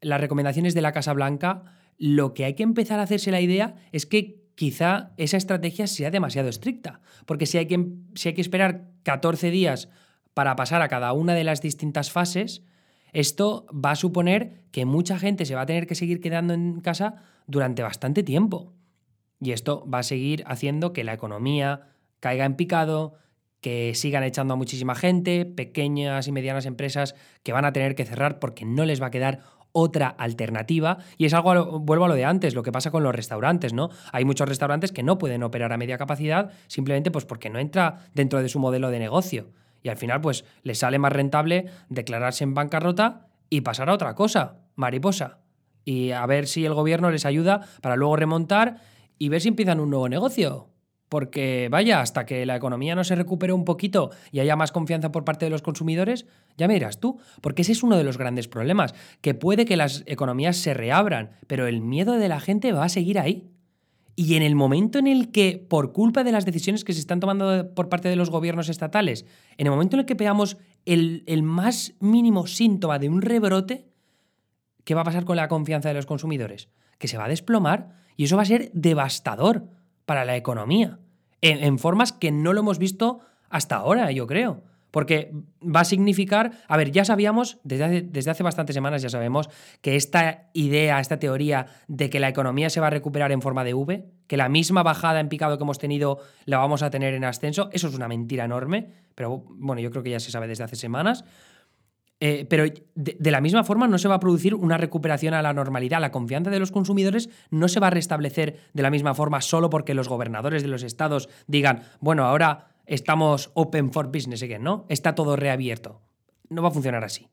las 0.00 0.20
recomendaciones 0.20 0.74
de 0.74 0.82
la 0.82 0.92
Casa 0.92 1.12
Blanca, 1.12 1.64
lo 1.98 2.34
que 2.34 2.44
hay 2.44 2.54
que 2.54 2.62
empezar 2.62 3.00
a 3.00 3.02
hacerse 3.02 3.30
la 3.30 3.40
idea 3.40 3.74
es 3.92 4.06
que 4.06 4.44
quizá 4.54 5.12
esa 5.16 5.36
estrategia 5.36 5.86
sea 5.86 6.10
demasiado 6.10 6.48
estricta, 6.48 7.00
porque 7.26 7.46
si 7.46 7.58
hay 7.58 7.66
que, 7.66 7.86
si 8.14 8.28
hay 8.28 8.34
que 8.34 8.40
esperar 8.40 8.88
14 9.04 9.50
días 9.50 9.88
para 10.34 10.56
pasar 10.56 10.82
a 10.82 10.88
cada 10.88 11.12
una 11.12 11.34
de 11.34 11.44
las 11.44 11.60
distintas 11.60 12.10
fases, 12.10 12.62
esto 13.12 13.66
va 13.72 13.92
a 13.92 13.96
suponer 13.96 14.64
que 14.70 14.84
mucha 14.84 15.18
gente 15.18 15.44
se 15.46 15.54
va 15.54 15.62
a 15.62 15.66
tener 15.66 15.86
que 15.86 15.94
seguir 15.94 16.20
quedando 16.20 16.54
en 16.54 16.80
casa 16.80 17.16
durante 17.46 17.82
bastante 17.82 18.22
tiempo. 18.22 18.74
Y 19.40 19.52
esto 19.52 19.88
va 19.88 20.00
a 20.00 20.02
seguir 20.02 20.44
haciendo 20.46 20.92
que 20.92 21.04
la 21.04 21.14
economía 21.14 21.88
caiga 22.20 22.44
en 22.44 22.56
picado, 22.56 23.14
que 23.60 23.94
sigan 23.94 24.24
echando 24.24 24.54
a 24.54 24.56
muchísima 24.56 24.94
gente, 24.94 25.44
pequeñas 25.44 26.28
y 26.28 26.32
medianas 26.32 26.66
empresas 26.66 27.14
que 27.42 27.52
van 27.52 27.64
a 27.64 27.72
tener 27.72 27.94
que 27.94 28.04
cerrar 28.04 28.38
porque 28.38 28.64
no 28.64 28.84
les 28.84 29.02
va 29.02 29.06
a 29.06 29.10
quedar 29.10 29.40
otra 29.72 30.08
alternativa. 30.08 30.98
Y 31.16 31.26
es 31.26 31.34
algo, 31.34 31.80
vuelvo 31.80 32.06
a 32.06 32.08
lo 32.08 32.14
de 32.14 32.24
antes, 32.24 32.54
lo 32.54 32.62
que 32.62 32.72
pasa 32.72 32.90
con 32.90 33.02
los 33.02 33.14
restaurantes, 33.14 33.72
¿no? 33.72 33.90
Hay 34.12 34.24
muchos 34.24 34.48
restaurantes 34.48 34.92
que 34.92 35.02
no 35.02 35.18
pueden 35.18 35.42
operar 35.42 35.72
a 35.72 35.76
media 35.76 35.98
capacidad 35.98 36.50
simplemente 36.66 37.10
pues 37.10 37.24
porque 37.24 37.50
no 37.50 37.58
entra 37.58 38.06
dentro 38.14 38.42
de 38.42 38.48
su 38.48 38.58
modelo 38.58 38.90
de 38.90 38.98
negocio. 38.98 39.52
Y 39.82 39.88
al 39.88 39.96
final, 39.96 40.20
pues 40.20 40.44
les 40.62 40.78
sale 40.78 40.98
más 40.98 41.12
rentable 41.12 41.66
declararse 41.88 42.44
en 42.44 42.54
bancarrota 42.54 43.28
y 43.50 43.60
pasar 43.60 43.88
a 43.90 43.94
otra 43.94 44.14
cosa, 44.14 44.58
mariposa. 44.74 45.38
Y 45.84 46.10
a 46.10 46.26
ver 46.26 46.46
si 46.46 46.66
el 46.66 46.74
gobierno 46.74 47.10
les 47.10 47.24
ayuda 47.24 47.62
para 47.80 47.96
luego 47.96 48.16
remontar 48.16 48.80
y 49.18 49.28
ver 49.28 49.40
si 49.40 49.48
empiezan 49.48 49.80
un 49.80 49.90
nuevo 49.90 50.08
negocio. 50.08 50.68
Porque 51.08 51.68
vaya, 51.70 52.00
hasta 52.00 52.26
que 52.26 52.44
la 52.44 52.56
economía 52.56 52.94
no 52.94 53.04
se 53.04 53.14
recupere 53.14 53.52
un 53.52 53.64
poquito 53.64 54.10
y 54.30 54.40
haya 54.40 54.56
más 54.56 54.72
confianza 54.72 55.10
por 55.10 55.24
parte 55.24 55.46
de 55.46 55.50
los 55.50 55.62
consumidores, 55.62 56.26
ya 56.56 56.68
me 56.68 56.74
dirás 56.74 57.00
tú, 57.00 57.18
porque 57.40 57.62
ese 57.62 57.72
es 57.72 57.82
uno 57.82 57.96
de 57.96 58.04
los 58.04 58.18
grandes 58.18 58.48
problemas, 58.48 58.94
que 59.20 59.34
puede 59.34 59.64
que 59.64 59.76
las 59.76 60.02
economías 60.06 60.56
se 60.56 60.74
reabran, 60.74 61.30
pero 61.46 61.66
el 61.66 61.80
miedo 61.80 62.14
de 62.14 62.28
la 62.28 62.40
gente 62.40 62.72
va 62.72 62.84
a 62.84 62.88
seguir 62.88 63.18
ahí. 63.18 63.50
Y 64.16 64.34
en 64.34 64.42
el 64.42 64.56
momento 64.56 64.98
en 64.98 65.06
el 65.06 65.30
que, 65.30 65.64
por 65.68 65.92
culpa 65.92 66.24
de 66.24 66.32
las 66.32 66.44
decisiones 66.44 66.82
que 66.82 66.92
se 66.92 66.98
están 66.98 67.20
tomando 67.20 67.72
por 67.74 67.88
parte 67.88 68.08
de 68.08 68.16
los 68.16 68.30
gobiernos 68.30 68.68
estatales, 68.68 69.24
en 69.56 69.68
el 69.68 69.70
momento 69.70 69.94
en 69.94 70.00
el 70.00 70.06
que 70.06 70.14
veamos 70.14 70.56
el, 70.86 71.22
el 71.26 71.44
más 71.44 71.94
mínimo 72.00 72.48
síntoma 72.48 72.98
de 72.98 73.08
un 73.08 73.22
rebrote, 73.22 73.86
¿qué 74.82 74.96
va 74.96 75.02
a 75.02 75.04
pasar 75.04 75.24
con 75.24 75.36
la 75.36 75.46
confianza 75.46 75.88
de 75.88 75.94
los 75.94 76.06
consumidores? 76.06 76.68
Que 76.98 77.06
se 77.06 77.16
va 77.16 77.26
a 77.26 77.28
desplomar 77.28 77.90
y 78.16 78.24
eso 78.24 78.36
va 78.36 78.42
a 78.42 78.46
ser 78.46 78.72
devastador 78.74 79.68
para 80.08 80.24
la 80.24 80.36
economía. 80.36 80.98
en, 81.42 81.78
formas 81.78 82.12
que 82.12 82.32
no 82.32 82.54
lo 82.54 82.60
hemos 82.60 82.78
visto 82.78 83.20
hasta 83.50 83.76
ahora, 83.76 84.10
yo 84.10 84.26
creo. 84.26 84.64
Porque 84.90 85.34
va 85.62 85.80
a 85.80 85.84
significar, 85.84 86.52
a 86.66 86.76
ver, 86.78 86.90
ya 86.90 87.04
sabíamos, 87.04 87.58
desde 87.62 87.84
hace, 87.84 88.02
desde 88.02 88.30
hace, 88.30 88.42
bastantes 88.42 88.72
semanas 88.72 89.02
ya 89.02 89.10
sabemos, 89.10 89.50
que 89.82 89.96
esta 89.96 90.48
idea, 90.54 90.98
esta 90.98 91.18
teoría 91.18 91.66
de 91.88 92.08
que 92.08 92.20
la 92.20 92.30
economía 92.30 92.70
se 92.70 92.80
va 92.80 92.86
a 92.86 92.90
recuperar 92.90 93.30
en 93.30 93.42
forma 93.42 93.64
de 93.64 93.74
V, 93.74 94.06
que 94.26 94.38
la 94.38 94.48
misma 94.48 94.82
bajada 94.82 95.20
en 95.20 95.28
picado 95.28 95.58
que 95.58 95.64
hemos 95.64 95.78
tenido 95.78 96.20
la 96.46 96.56
vamos 96.56 96.82
a 96.82 96.88
tener 96.88 97.12
en 97.12 97.24
ascenso, 97.24 97.68
eso 97.72 97.88
es 97.88 97.94
una 97.94 98.08
mentira 98.08 98.44
enorme, 98.44 98.88
pero 99.14 99.44
bueno, 99.50 99.82
yo 99.82 99.90
creo 99.90 100.02
que 100.02 100.10
ya 100.10 100.20
se 100.20 100.30
sabe 100.30 100.48
desde 100.48 100.64
hace 100.64 100.76
semanas. 100.76 101.22
Eh, 102.20 102.46
pero 102.50 102.64
de, 102.96 103.30
la 103.30 103.40
misma 103.40 103.62
forma 103.62 103.86
no 103.86 103.96
se 103.96 104.08
va 104.08 104.16
a 104.16 104.20
producir 104.20 104.54
una 104.54 104.76
recuperación 104.76 105.34
a 105.34 105.42
la 105.42 105.52
normalidad. 105.52 106.00
La 106.00 106.10
confianza 106.10 106.50
de 106.50 106.58
los 106.58 106.72
consumidores 106.72 107.30
no 107.50 107.68
se 107.68 107.78
va 107.78 107.88
a 107.88 107.90
restablecer 107.90 108.58
de 108.72 108.82
la 108.82 108.90
misma 108.90 109.14
forma 109.14 109.40
solo 109.40 109.70
porque 109.70 109.94
los 109.94 110.08
gobernadores 110.08 110.62
de 110.62 110.68
los 110.68 110.82
estados 110.82 111.28
digan, 111.46 111.82
bueno, 112.00 112.24
ahora 112.24 112.74
estamos 112.86 113.50
open 113.54 113.92
for 113.92 114.08
business 114.08 114.42
again, 114.42 114.64
¿no? 114.64 114.84
Está 114.88 115.14
todo 115.14 115.36
reabierto. 115.36 116.00
No 116.48 116.62
va 116.62 116.68
a 116.68 116.72
funcionar 116.72 117.04
así. 117.04 117.28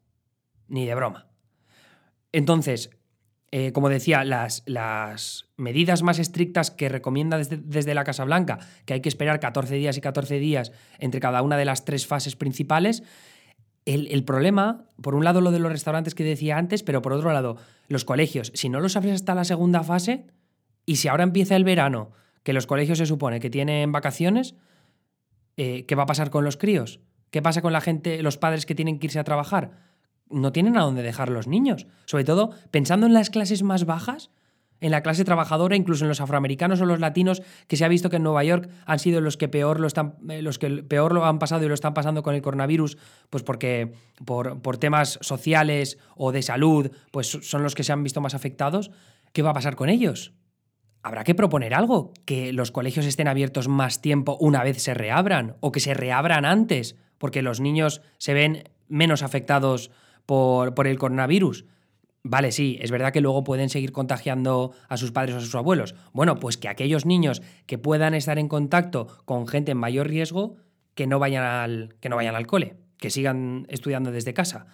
Ni 0.68 0.86
de 0.86 0.94
broma. 0.94 1.27
Entonces, 2.32 2.92
eh, 3.51 3.72
como 3.72 3.89
decía, 3.89 4.24
las, 4.24 4.62
las, 4.65 5.46
medidas 5.58 6.04
más 6.04 6.20
estrictas 6.20 6.70
que 6.70 6.89
recomienda 6.89 7.38
desde, 7.38 7.58
desde, 7.58 7.94
la 7.94 8.04
Casa 8.04 8.25
Blanca, 8.25 8.60
que 8.86 8.94
hay 8.94 9.01
que 9.01 9.10
esperar 9.10 9.39
14 9.39 9.75
días 9.75 9.98
y 9.98 10.01
14 10.01 10.38
días 10.39 10.74
entre 11.00 11.22
cada 11.22 11.42
una 11.42 11.56
de 11.56 11.65
las 11.65 11.86
tres 11.86 12.06
fases 12.06 12.36
principales, 12.36 13.04
el, 13.86 14.24
problema, 14.24 14.86
por 15.01 15.15
un 15.15 15.24
lado 15.24 15.42
lo 15.42 15.51
de 15.51 15.60
los 15.60 15.72
restaurantes 15.72 16.15
que 16.15 16.24
decía 16.24 16.58
antes, 16.58 16.82
pero 16.82 17.01
por 17.01 17.13
otro 17.13 17.32
lado, 17.32 17.58
los 17.88 18.04
colegios, 18.04 18.51
si 18.56 18.70
no 18.70 18.80
los 18.80 18.96
abres 18.96 19.13
hasta 19.13 19.36
la 19.36 19.44
segunda 19.44 19.84
fase, 19.84 20.25
y 20.86 20.98
si 20.98 21.08
ahora 21.08 21.24
empieza 21.24 21.56
el 21.56 21.63
verano, 21.63 22.12
que 22.44 22.54
los 22.54 22.68
colegios 22.68 22.98
se 22.98 23.06
supone 23.06 23.39
que 23.39 23.50
tienen 23.50 23.92
vacaciones, 23.92 24.56
eh, 25.58 25.86
¿qué 25.88 25.96
va 25.96 26.04
a 26.04 26.08
pasar 26.08 26.30
con 26.30 26.44
los 26.44 26.58
críos? 26.58 27.00
¿Qué 27.30 27.42
pasa 27.42 27.62
con 27.62 27.74
la 27.74 27.82
gente, 27.82 28.22
los 28.24 28.38
padres 28.38 28.65
que 28.65 28.75
tienen 28.75 29.00
que 29.00 29.08
irse 29.08 29.20
a 29.20 29.24
trabajar? 29.24 29.72
No 30.30 30.51
tienen 30.51 30.77
a 30.77 30.82
dónde 30.82 31.04
dejar 31.04 31.30
los 31.30 31.48
niños. 31.48 31.88
Sobre 32.06 32.24
todo, 32.24 32.51
pensando 32.72 33.06
en 33.06 33.13
las 33.13 33.30
clases 33.30 33.62
más 33.62 33.86
bajas, 33.86 34.32
en 34.82 34.91
la 34.91 35.01
clase 35.01 35.25
trabajadora, 35.25 35.75
incluso 35.75 36.03
en 36.03 36.10
los 36.10 36.22
afroamericanos 36.22 36.82
o 36.82 36.86
los 36.86 37.00
latinos, 37.00 37.41
que 37.67 37.77
se 37.77 37.86
ha 37.86 37.88
visto 37.88 38.10
que 38.10 38.17
en 38.17 38.24
Nueva 38.24 38.44
York 38.44 38.70
han 38.86 39.00
sido 39.00 39.22
los 39.22 39.38
que 39.38 39.48
peor 39.48 39.79
lo 39.79 39.88
están, 39.88 40.15
eh, 40.29 40.41
los 40.41 40.60
que 40.60 40.70
peor 40.84 41.13
lo 41.13 41.25
han 41.25 41.39
pasado 41.39 41.65
y 41.65 41.67
lo 41.67 41.74
están 41.74 41.94
pasando 41.94 42.24
con 42.24 42.36
el 42.36 42.41
coronavirus, 42.41 42.98
pues 43.29 43.44
porque 43.44 43.94
por, 44.25 44.62
por 44.62 44.77
temas 44.77 45.17
sociales 45.22 45.98
o 46.15 46.32
de 46.32 46.41
salud, 46.41 46.91
pues 47.12 47.27
son 47.41 47.63
los 47.63 47.75
que 47.75 47.84
se 47.84 47.94
han 47.94 48.03
visto 48.03 48.22
más 48.22 48.36
afectados. 48.36 48.91
¿Qué 49.32 49.41
va 49.41 49.51
a 49.51 49.53
pasar 49.53 49.75
con 49.75 49.89
ellos? 49.89 50.34
Habrá 51.03 51.24
que 51.24 51.36
proponer 51.36 51.74
algo, 51.74 52.13
que 52.25 52.51
los 52.51 52.72
colegios 52.72 53.05
estén 53.05 53.27
abiertos 53.27 53.67
más 53.67 54.01
tiempo 54.01 54.38
una 54.39 54.63
vez 54.63 54.82
se 54.82 54.94
reabran, 54.94 55.55
o 55.60 55.72
que 55.72 55.79
se 55.79 55.94
reabran 55.94 56.46
antes, 56.46 56.96
porque 57.17 57.44
los 57.44 57.60
niños 57.60 58.01
se 58.17 58.34
ven 58.34 58.70
menos 58.88 59.22
afectados 59.22 59.91
por, 60.25 60.74
por 60.74 60.88
el 60.88 60.98
coronavirus. 60.98 61.65
Vale, 62.27 62.51
sí, 62.51 62.79
es 62.82 62.89
verdad 62.89 63.13
que 63.13 63.22
luego 63.22 63.44
pueden 63.44 63.70
seguir 63.70 63.91
contagiando 63.91 64.72
a 64.89 64.98
sus 64.98 65.12
padres 65.12 65.36
o 65.36 65.38
a 65.38 65.41
sus 65.41 65.53
abuelos. 65.53 65.94
Bueno, 66.12 66.39
pues 66.39 66.58
que 66.58 66.67
aquellos 66.67 67.05
niños 67.05 67.44
que 67.67 67.77
puedan 67.77 68.15
estar 68.15 68.39
en 68.39 68.48
contacto 68.48 69.05
con 69.25 69.48
gente 69.48 69.74
en 69.74 69.77
mayor 69.77 70.08
riesgo, 70.08 70.55
que 70.96 71.05
no 71.05 71.20
vayan 71.20 71.44
al, 71.44 71.96
que 72.00 72.10
no 72.10 72.15
vayan 72.15 72.34
al 72.34 72.48
cole, 72.48 72.77
que 72.98 73.12
sigan 73.12 73.67
estudiando 73.70 74.12
desde 74.12 74.34
casa. 74.34 74.65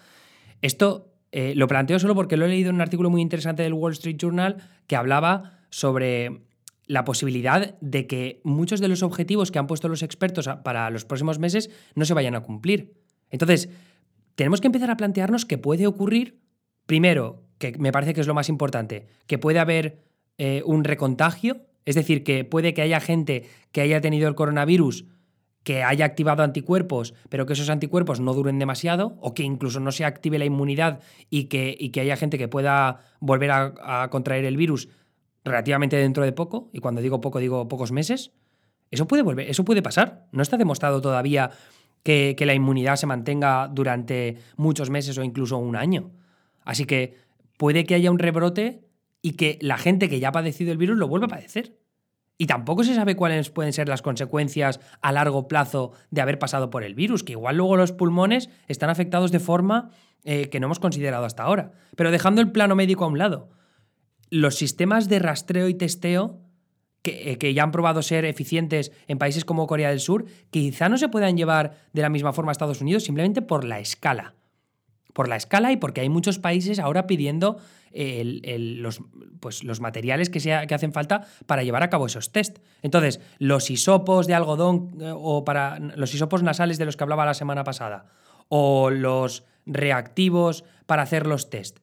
Esto 0.62 1.12
eh, 1.30 1.52
lo 1.54 1.68
planteo 1.68 1.98
solo 1.98 2.14
porque 2.14 2.38
lo 2.38 2.46
he 2.46 2.48
leído 2.48 2.70
en 2.70 2.76
un 2.76 2.80
artículo 2.80 3.10
muy 3.10 3.20
interesante 3.20 3.62
del 3.62 3.74
Wall 3.74 3.92
Street 3.92 4.16
Journal 4.16 4.56
que 4.86 4.96
hablaba 4.96 5.58
sobre 5.68 6.46
la 6.86 7.04
posibilidad 7.04 7.78
de 7.82 8.06
que 8.06 8.40
muchos 8.44 8.80
de 8.80 8.88
los 8.88 9.02
objetivos 9.02 9.50
que 9.50 9.58
han 9.58 9.66
puesto 9.66 9.88
los 9.88 10.02
expertos 10.02 10.48
para 10.64 10.88
los 10.88 11.04
próximos 11.04 11.38
meses 11.38 11.68
no 11.96 12.06
se 12.06 12.14
vayan 12.14 12.34
a 12.34 12.40
cumplir. 12.40 12.94
Entonces, 13.28 13.68
tenemos 14.36 14.62
que 14.62 14.68
empezar 14.68 14.90
a 14.90 14.96
plantearnos 14.96 15.44
qué 15.44 15.58
puede 15.58 15.86
ocurrir 15.86 16.40
Primero, 16.86 17.41
que 17.70 17.78
me 17.78 17.92
parece 17.92 18.12
que 18.12 18.20
es 18.20 18.26
lo 18.26 18.34
más 18.34 18.48
importante, 18.48 19.06
que 19.28 19.38
puede 19.38 19.60
haber 19.60 20.02
eh, 20.36 20.62
un 20.66 20.82
recontagio, 20.82 21.62
es 21.84 21.94
decir, 21.94 22.24
que 22.24 22.44
puede 22.44 22.74
que 22.74 22.82
haya 22.82 22.98
gente 22.98 23.44
que 23.70 23.80
haya 23.80 24.00
tenido 24.00 24.28
el 24.28 24.34
coronavirus 24.34 25.06
que 25.62 25.84
haya 25.84 26.04
activado 26.04 26.42
anticuerpos, 26.42 27.14
pero 27.28 27.46
que 27.46 27.52
esos 27.52 27.70
anticuerpos 27.70 28.18
no 28.18 28.34
duren 28.34 28.58
demasiado, 28.58 29.16
o 29.20 29.32
que 29.32 29.44
incluso 29.44 29.78
no 29.78 29.92
se 29.92 30.04
active 30.04 30.40
la 30.40 30.44
inmunidad 30.44 30.98
y 31.30 31.44
que, 31.44 31.76
y 31.78 31.90
que 31.90 32.00
haya 32.00 32.16
gente 32.16 32.36
que 32.36 32.48
pueda 32.48 32.98
volver 33.20 33.52
a, 33.52 34.08
contraer 34.10 34.44
el 34.44 34.56
virus 34.56 34.88
relativamente 35.44 35.96
dentro 35.96 36.24
de 36.24 36.32
poco, 36.32 36.68
y 36.72 36.80
cuando 36.80 37.00
digo 37.00 37.20
poco 37.20 37.38
digo 37.38 37.68
pocos 37.68 37.92
meses, 37.92 38.32
eso 38.90 39.06
puede 39.06 39.22
volver, 39.22 39.48
eso 39.48 39.64
puede 39.64 39.82
pasar. 39.82 40.26
No 40.32 40.42
está 40.42 40.56
demostrado 40.56 41.00
todavía 41.00 41.50
que, 42.02 42.34
que 42.36 42.44
la 42.44 42.54
inmunidad 42.54 42.96
se 42.96 43.06
mantenga 43.06 43.68
durante 43.68 44.38
muchos 44.56 44.90
meses 44.90 45.16
o 45.16 45.22
incluso 45.22 45.58
un 45.58 45.76
año. 45.76 46.10
Así 46.64 46.86
que 46.86 47.16
puede 47.62 47.84
que 47.84 47.94
haya 47.94 48.10
un 48.10 48.18
rebrote 48.18 48.88
y 49.22 49.34
que 49.34 49.56
la 49.60 49.78
gente 49.78 50.08
que 50.08 50.18
ya 50.18 50.30
ha 50.30 50.32
padecido 50.32 50.72
el 50.72 50.78
virus 50.78 50.98
lo 50.98 51.06
vuelva 51.06 51.26
a 51.26 51.28
padecer. 51.28 51.78
Y 52.36 52.46
tampoco 52.46 52.82
se 52.82 52.92
sabe 52.92 53.14
cuáles 53.14 53.50
pueden 53.50 53.72
ser 53.72 53.88
las 53.88 54.02
consecuencias 54.02 54.80
a 55.00 55.12
largo 55.12 55.46
plazo 55.46 55.92
de 56.10 56.22
haber 56.22 56.40
pasado 56.40 56.70
por 56.70 56.82
el 56.82 56.96
virus, 56.96 57.22
que 57.22 57.34
igual 57.34 57.58
luego 57.58 57.76
los 57.76 57.92
pulmones 57.92 58.50
están 58.66 58.90
afectados 58.90 59.30
de 59.30 59.38
forma 59.38 59.90
eh, 60.24 60.48
que 60.48 60.58
no 60.58 60.66
hemos 60.66 60.80
considerado 60.80 61.24
hasta 61.24 61.44
ahora. 61.44 61.70
Pero 61.94 62.10
dejando 62.10 62.40
el 62.40 62.50
plano 62.50 62.74
médico 62.74 63.04
a 63.04 63.06
un 63.06 63.18
lado, 63.18 63.50
los 64.28 64.56
sistemas 64.56 65.08
de 65.08 65.20
rastreo 65.20 65.68
y 65.68 65.74
testeo 65.74 66.40
que, 67.02 67.30
eh, 67.30 67.38
que, 67.38 67.54
ya 67.54 67.62
han 67.62 67.70
probado 67.70 68.02
ser 68.02 68.24
eficientes 68.24 68.90
en 69.06 69.18
países 69.18 69.44
como 69.44 69.68
Corea 69.68 69.90
del 69.90 70.00
Sur, 70.00 70.24
quizá 70.50 70.88
no 70.88 70.98
se 70.98 71.08
puedan 71.08 71.36
llevar 71.36 71.76
de 71.92 72.02
la 72.02 72.08
misma 72.08 72.32
forma 72.32 72.50
a 72.50 72.54
Estados 72.54 72.80
Unidos 72.80 73.04
simplemente 73.04 73.40
por 73.40 73.62
la 73.62 73.78
escala 73.78 74.34
por 75.12 75.28
la 75.28 75.36
escala 75.36 75.72
y 75.72 75.76
porque 75.76 76.00
hay 76.00 76.08
muchos 76.08 76.38
países 76.38 76.78
ahora 76.78 77.06
pidiendo 77.06 77.58
los, 77.94 79.00
pues, 79.40 79.64
los, 79.64 79.80
materiales 79.80 80.30
que, 80.30 80.40
sea, 80.40 80.66
que 80.66 80.74
hacen 80.74 80.92
falta 80.92 81.26
para 81.46 81.62
llevar 81.62 81.82
a 81.82 81.90
cabo 81.90 82.06
esos 82.06 82.32
test. 82.32 82.58
Entonces, 82.80 83.20
los 83.38 83.70
hisopos 83.70 84.26
de 84.26 84.34
algodón 84.34 84.96
eh, 85.00 85.12
o 85.14 85.44
para 85.44 85.78
los 85.78 86.14
hisopos 86.14 86.42
nasales 86.42 86.78
de 86.78 86.86
los 86.86 86.96
que 86.96 87.04
hablaba 87.04 87.26
la 87.26 87.34
semana 87.34 87.64
pasada 87.64 88.06
o 88.48 88.90
los 88.90 89.44
reactivos 89.66 90.64
para 90.86 91.02
hacer 91.02 91.26
los 91.26 91.50
test. 91.50 91.78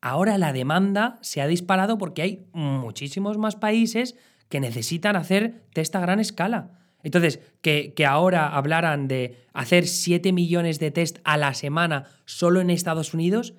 Ahora 0.00 0.38
la 0.38 0.52
demanda 0.52 1.18
se 1.22 1.42
ha 1.42 1.46
disparado 1.46 1.98
porque 1.98 2.22
hay 2.22 2.46
muchísimos 2.52 3.36
más 3.36 3.56
países 3.56 4.16
que 4.48 4.60
necesitan 4.60 5.16
hacer 5.16 5.64
test 5.72 5.94
a 5.96 6.00
gran 6.00 6.20
escala. 6.20 6.70
Entonces, 7.02 7.40
que, 7.62 7.94
ahora 8.06 8.48
hablaran 8.48 9.08
de 9.08 9.36
hacer 9.52 9.86
7 9.86 10.32
millones 10.32 10.78
de 10.78 10.90
test 10.90 11.18
a 11.24 11.36
la 11.36 11.54
semana 11.54 12.06
solo 12.24 12.60
en 12.60 12.70
Estados 12.70 13.14
Unidos, 13.14 13.54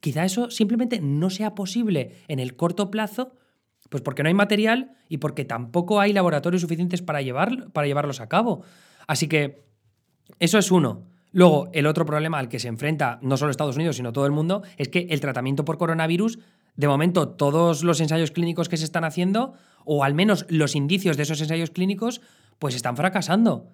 quizá 0.00 0.24
eso 0.24 0.50
simplemente 0.50 1.00
no 1.00 1.30
sea 1.30 1.54
posible 1.54 2.16
en 2.28 2.40
el 2.40 2.56
corto 2.56 2.90
plazo, 2.90 3.34
pues 3.88 4.02
porque 4.02 4.22
no 4.22 4.28
hay 4.28 4.34
material 4.34 4.92
y 5.08 5.18
porque 5.18 5.44
tampoco 5.44 6.00
hay 6.00 6.12
laboratorios 6.12 6.60
suficientes 6.60 7.00
para, 7.00 7.22
llevar, 7.22 7.70
para 7.72 7.86
llevarlos 7.86 8.20
a 8.20 8.28
cabo. 8.28 8.62
Así 9.06 9.28
que 9.28 9.64
eso 10.38 10.58
es 10.58 10.70
uno. 10.70 11.06
Luego, 11.32 11.70
el 11.72 11.86
otro 11.86 12.06
problema 12.06 12.38
al 12.38 12.48
que 12.48 12.58
se 12.58 12.68
enfrenta 12.68 13.18
no 13.22 13.36
solo 13.36 13.50
Estados 13.50 13.76
Unidos, 13.76 13.96
sino 13.96 14.12
todo 14.12 14.26
el 14.26 14.32
mundo, 14.32 14.62
es 14.76 14.88
que 14.88 15.06
el 15.10 15.20
tratamiento 15.20 15.64
por 15.64 15.78
coronavirus, 15.78 16.38
de 16.76 16.88
momento, 16.88 17.28
todos 17.28 17.82
los 17.82 18.00
ensayos 18.00 18.30
clínicos 18.30 18.68
que 18.68 18.76
se 18.76 18.84
están 18.84 19.04
haciendo, 19.04 19.54
o 19.84 20.04
al 20.04 20.14
menos 20.14 20.46
los 20.48 20.74
indicios 20.74 21.16
de 21.16 21.24
esos 21.24 21.40
ensayos 21.40 21.70
clínicos, 21.70 22.20
pues 22.58 22.74
están 22.74 22.96
fracasando. 22.96 23.68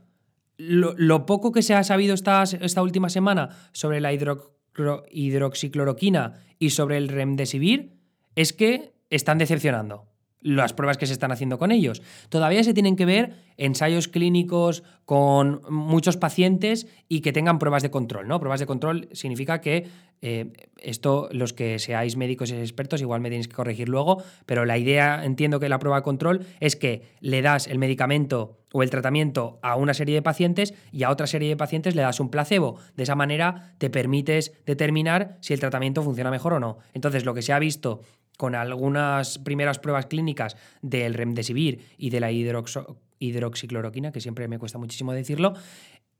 Lo, 0.56 1.26
poco 1.26 1.52
que 1.52 1.62
se 1.62 1.74
ha 1.74 1.82
sabido 1.82 2.14
esta, 2.14 2.42
esta 2.42 2.82
última 2.82 3.08
semana 3.08 3.48
sobre 3.72 4.00
la 4.00 4.12
hidroxicloroquina 4.12 6.34
y 6.58 6.70
sobre 6.70 6.96
el 6.96 7.08
remdesivir 7.08 7.96
es 8.36 8.52
que 8.52 8.94
están 9.10 9.38
decepcionando 9.38 10.14
las 10.44 10.74
pruebas 10.74 10.98
que 10.98 11.06
se 11.06 11.14
están 11.14 11.32
haciendo 11.32 11.58
con 11.58 11.72
ellos. 11.72 12.02
Todavía 12.28 12.62
se 12.62 12.74
tienen 12.74 12.96
que 12.96 13.06
ver 13.06 13.32
ensayos 13.56 14.08
clínicos 14.08 14.84
con 15.06 15.62
muchos 15.70 16.18
pacientes 16.18 16.86
y 17.08 17.20
que 17.20 17.32
tengan 17.32 17.58
pruebas 17.58 17.82
de 17.82 17.90
control, 17.90 18.28
¿no? 18.28 18.38
Pruebas 18.40 18.60
de 18.60 18.66
control 18.66 19.08
significa 19.12 19.62
que 19.62 19.88
eh, 20.20 20.52
esto, 20.76 21.30
los 21.32 21.54
que 21.54 21.78
seáis 21.78 22.16
médicos 22.16 22.50
y 22.50 22.56
expertos, 22.56 23.00
igual 23.00 23.22
me 23.22 23.30
tenéis 23.30 23.48
que 23.48 23.54
corregir 23.54 23.88
luego, 23.88 24.22
pero 24.44 24.66
la 24.66 24.76
idea, 24.76 25.24
entiendo 25.24 25.60
que 25.60 25.70
la 25.70 25.78
prueba 25.78 25.96
de 25.96 26.02
control 26.02 26.46
es 26.60 26.76
que 26.76 27.14
le 27.20 27.40
das 27.40 27.66
el 27.66 27.78
medicamento 27.78 28.58
o 28.76 28.82
el 28.82 28.90
tratamiento 28.90 29.60
a 29.62 29.76
una 29.76 29.94
serie 29.94 30.16
de 30.16 30.22
pacientes 30.22 30.74
y 30.90 31.04
a 31.04 31.10
otra 31.10 31.28
serie 31.28 31.48
de 31.48 31.56
pacientes 31.56 31.94
le 31.94 32.02
das 32.02 32.18
un 32.18 32.28
placebo. 32.28 32.76
De 32.96 33.04
esa 33.04 33.14
manera 33.14 33.76
te 33.78 33.88
permites 33.88 34.52
determinar 34.66 35.38
si 35.40 35.54
el 35.54 35.60
tratamiento 35.60 36.02
funciona 36.02 36.28
mejor 36.28 36.54
o 36.54 36.60
no. 36.60 36.78
Entonces, 36.92 37.24
lo 37.24 37.34
que 37.34 37.42
se 37.42 37.52
ha 37.52 37.60
visto 37.60 38.00
con 38.36 38.56
algunas 38.56 39.38
primeras 39.38 39.78
pruebas 39.78 40.06
clínicas 40.06 40.56
del 40.82 41.14
remdesivir 41.14 41.86
y 41.96 42.10
de 42.10 42.18
la 42.18 42.32
hidroxicloroquina, 42.32 44.10
que 44.10 44.20
siempre 44.20 44.48
me 44.48 44.58
cuesta 44.58 44.76
muchísimo 44.76 45.12
decirlo, 45.12 45.54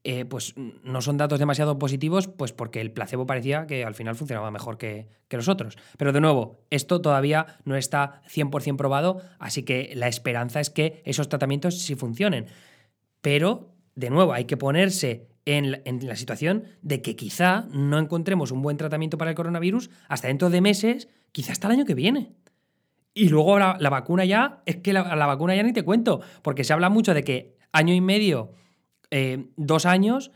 eh, 0.05 0.25
pues 0.25 0.55
no 0.57 1.01
son 1.01 1.17
datos 1.17 1.39
demasiado 1.39 1.79
positivos, 1.79 2.29
pues 2.29 2.53
porque 2.53 2.81
el 2.81 2.93
placebo 2.93 3.27
parecía 3.27 3.67
que 3.67 3.85
al 3.85 3.95
final 3.95 4.15
funcionaba 4.15 4.51
mejor 4.51 4.79
que, 4.79 5.09
que 5.29 5.37
los 5.37 5.49
otros. 5.49 5.77
Pero 5.99 6.13
de 6.13 6.21
nuevo, 6.21 6.61
esto 6.71 7.01
todavía 7.01 7.59
no 7.65 7.77
está 7.77 8.23
100% 8.29 8.77
probado, 8.77 9.21
así 9.39 9.63
que 9.63 9.93
la 9.95 10.09
esperanza 10.09 10.61
es 10.61 10.71
que 10.71 11.03
esos 11.05 11.29
tratamientos 11.29 11.81
sí 11.81 11.95
funcionen. 11.95 12.47
Pero, 13.21 13.75
de 13.95 14.11
nuevo, 14.11 14.35
hay 14.35 14.45
que 14.45 14.57
ponerse 14.57 15.29
en 15.47 15.83
la, 16.07 16.17
situación 16.17 16.65
de 16.83 17.03
que 17.03 17.17
quizá 17.17 17.67
no 17.71 17.99
encontremos 17.99 18.51
un 18.51 18.63
buen 18.63 18.77
tratamiento 18.77 19.19
para 19.19 19.31
el 19.31 19.37
coronavirus 19.37 19.91
hasta 20.09 20.29
dentro 20.29 20.51
de 20.51 20.61
meses, 20.61 21.09
quizá 21.33 21.53
hasta 21.53 21.69
el 21.69 21.75
año 21.75 21.85
que 21.85 21.95
viene. 21.95 22.33
Y 23.13 23.29
luego 23.29 23.59
la, 23.59 23.77
vacuna 23.91 24.25
ya, 24.25 24.63
es 24.67 24.77
que 24.77 24.93
la, 24.93 25.03
vacuna 25.27 25.55
ya 25.55 25.63
ni 25.63 25.73
te 25.73 25.85
cuento, 25.85 26.21
porque 26.43 26.65
se 26.65 26.73
habla 26.73 26.89
mucho 26.89 27.15
de 27.15 27.23
que 27.23 27.57
año 27.73 27.95
y 27.95 28.01
medio, 28.01 28.53
eh, 29.15 29.47
dos 29.57 29.87
años, 29.87 30.33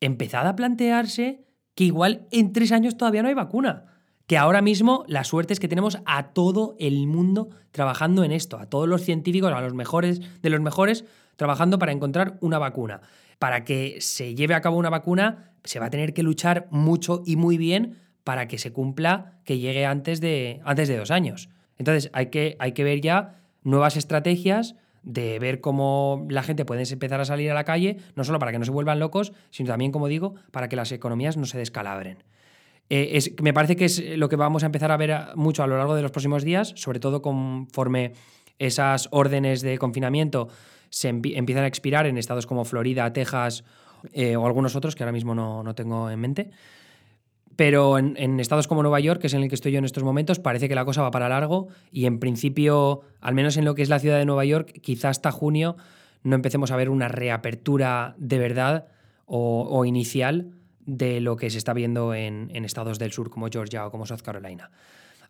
empezad 0.00 0.46
a 0.46 0.56
plantearse 0.56 1.44
que 1.74 1.84
igual 1.84 2.26
en 2.30 2.52
tres 2.52 2.70
años 2.72 2.96
todavía 2.96 3.22
no 3.22 3.28
hay 3.28 3.34
vacuna. 3.34 3.86
Que 4.26 4.38
ahora 4.38 4.62
mismo 4.62 5.04
la 5.08 5.24
suerte 5.24 5.52
es 5.52 5.60
que 5.60 5.68
tenemos 5.68 5.98
a 6.04 6.32
todo 6.32 6.76
el 6.78 7.06
mundo 7.06 7.50
trabajando 7.70 8.24
en 8.24 8.32
esto, 8.32 8.58
a 8.58 8.66
todos 8.66 8.88
los 8.88 9.02
científicos, 9.02 9.52
a 9.52 9.60
los 9.60 9.74
mejores 9.74 10.20
de 10.42 10.50
los 10.50 10.60
mejores, 10.60 11.04
trabajando 11.36 11.78
para 11.78 11.92
encontrar 11.92 12.38
una 12.40 12.58
vacuna 12.58 13.00
para 13.42 13.64
que 13.64 13.96
se 14.00 14.36
lleve 14.36 14.54
a 14.54 14.60
cabo 14.60 14.76
una 14.76 14.88
vacuna, 14.88 15.50
se 15.64 15.80
va 15.80 15.86
a 15.86 15.90
tener 15.90 16.14
que 16.14 16.22
luchar 16.22 16.68
mucho 16.70 17.24
y 17.26 17.34
muy 17.34 17.58
bien 17.58 17.98
para 18.22 18.46
que 18.46 18.56
se 18.56 18.72
cumpla, 18.72 19.40
que 19.44 19.58
llegue 19.58 19.84
antes 19.84 20.20
de, 20.20 20.60
antes 20.64 20.86
de 20.86 20.96
dos 20.96 21.10
años. 21.10 21.48
Entonces 21.76 22.08
hay 22.12 22.26
que, 22.26 22.54
hay 22.60 22.70
que 22.70 22.84
ver 22.84 23.00
ya 23.00 23.40
nuevas 23.64 23.96
estrategias 23.96 24.76
de 25.02 25.38
ver 25.38 25.60
cómo 25.60 26.26
la 26.28 26.42
gente 26.42 26.64
puede 26.64 26.84
empezar 26.90 27.20
a 27.20 27.24
salir 27.24 27.50
a 27.50 27.54
la 27.54 27.64
calle, 27.64 27.96
no 28.14 28.24
solo 28.24 28.38
para 28.38 28.52
que 28.52 28.58
no 28.58 28.64
se 28.64 28.70
vuelvan 28.70 28.98
locos, 28.98 29.32
sino 29.50 29.68
también, 29.68 29.92
como 29.92 30.08
digo, 30.08 30.34
para 30.50 30.68
que 30.68 30.76
las 30.76 30.92
economías 30.92 31.36
no 31.36 31.46
se 31.46 31.58
descalabren. 31.58 32.22
Eh, 32.90 33.34
me 33.40 33.54
parece 33.54 33.74
que 33.76 33.86
es 33.86 34.16
lo 34.16 34.28
que 34.28 34.36
vamos 34.36 34.62
a 34.62 34.66
empezar 34.66 34.92
a 34.92 34.96
ver 34.96 35.16
mucho 35.34 35.62
a 35.62 35.66
lo 35.66 35.78
largo 35.78 35.94
de 35.94 36.02
los 36.02 36.10
próximos 36.10 36.44
días, 36.44 36.72
sobre 36.76 37.00
todo 37.00 37.22
conforme 37.22 38.12
esas 38.58 39.08
órdenes 39.10 39.62
de 39.62 39.78
confinamiento 39.78 40.48
se 40.90 41.08
empiezan 41.08 41.64
a 41.64 41.66
expirar 41.66 42.06
en 42.06 42.18
estados 42.18 42.46
como 42.46 42.66
Florida, 42.66 43.10
Texas 43.12 43.64
eh, 44.12 44.36
o 44.36 44.46
algunos 44.46 44.76
otros 44.76 44.94
que 44.94 45.02
ahora 45.02 45.12
mismo 45.12 45.34
no, 45.34 45.74
tengo 45.74 46.10
en 46.10 46.20
mente. 46.20 46.50
Pero 47.56 47.98
en, 47.98 48.40
estados 48.40 48.66
como 48.66 48.82
Nueva 48.82 49.00
York, 49.00 49.20
que 49.20 49.26
es 49.26 49.34
en 49.34 49.42
el 49.42 49.48
que 49.48 49.54
estoy 49.54 49.72
yo 49.72 49.78
en 49.78 49.84
estos 49.84 50.04
momentos, 50.04 50.38
parece 50.38 50.68
que 50.68 50.74
la 50.74 50.84
cosa 50.84 51.02
va 51.02 51.10
para 51.10 51.28
largo 51.28 51.68
y 51.90 52.06
en 52.06 52.18
principio, 52.18 53.02
al 53.20 53.34
menos 53.34 53.56
en 53.56 53.64
lo 53.64 53.74
que 53.74 53.82
es 53.82 53.88
la 53.88 53.98
ciudad 53.98 54.18
de 54.18 54.24
Nueva 54.24 54.44
York, 54.44 54.80
quizás 54.80 55.10
hasta 55.16 55.30
junio 55.30 55.76
no 56.22 56.36
empecemos 56.36 56.70
a 56.70 56.76
ver 56.76 56.88
una 56.88 57.08
reapertura 57.08 58.14
de 58.16 58.38
verdad 58.38 58.86
o, 59.26 59.84
inicial 59.84 60.52
de 60.84 61.20
lo 61.20 61.36
que 61.36 61.48
se 61.50 61.58
está 61.58 61.72
viendo 61.72 62.14
en, 62.14 62.50
en, 62.54 62.64
estados 62.64 62.98
del 62.98 63.12
sur 63.12 63.30
como 63.30 63.48
Georgia 63.48 63.86
o 63.86 63.90
como 63.90 64.06
South 64.06 64.20
Carolina. 64.22 64.70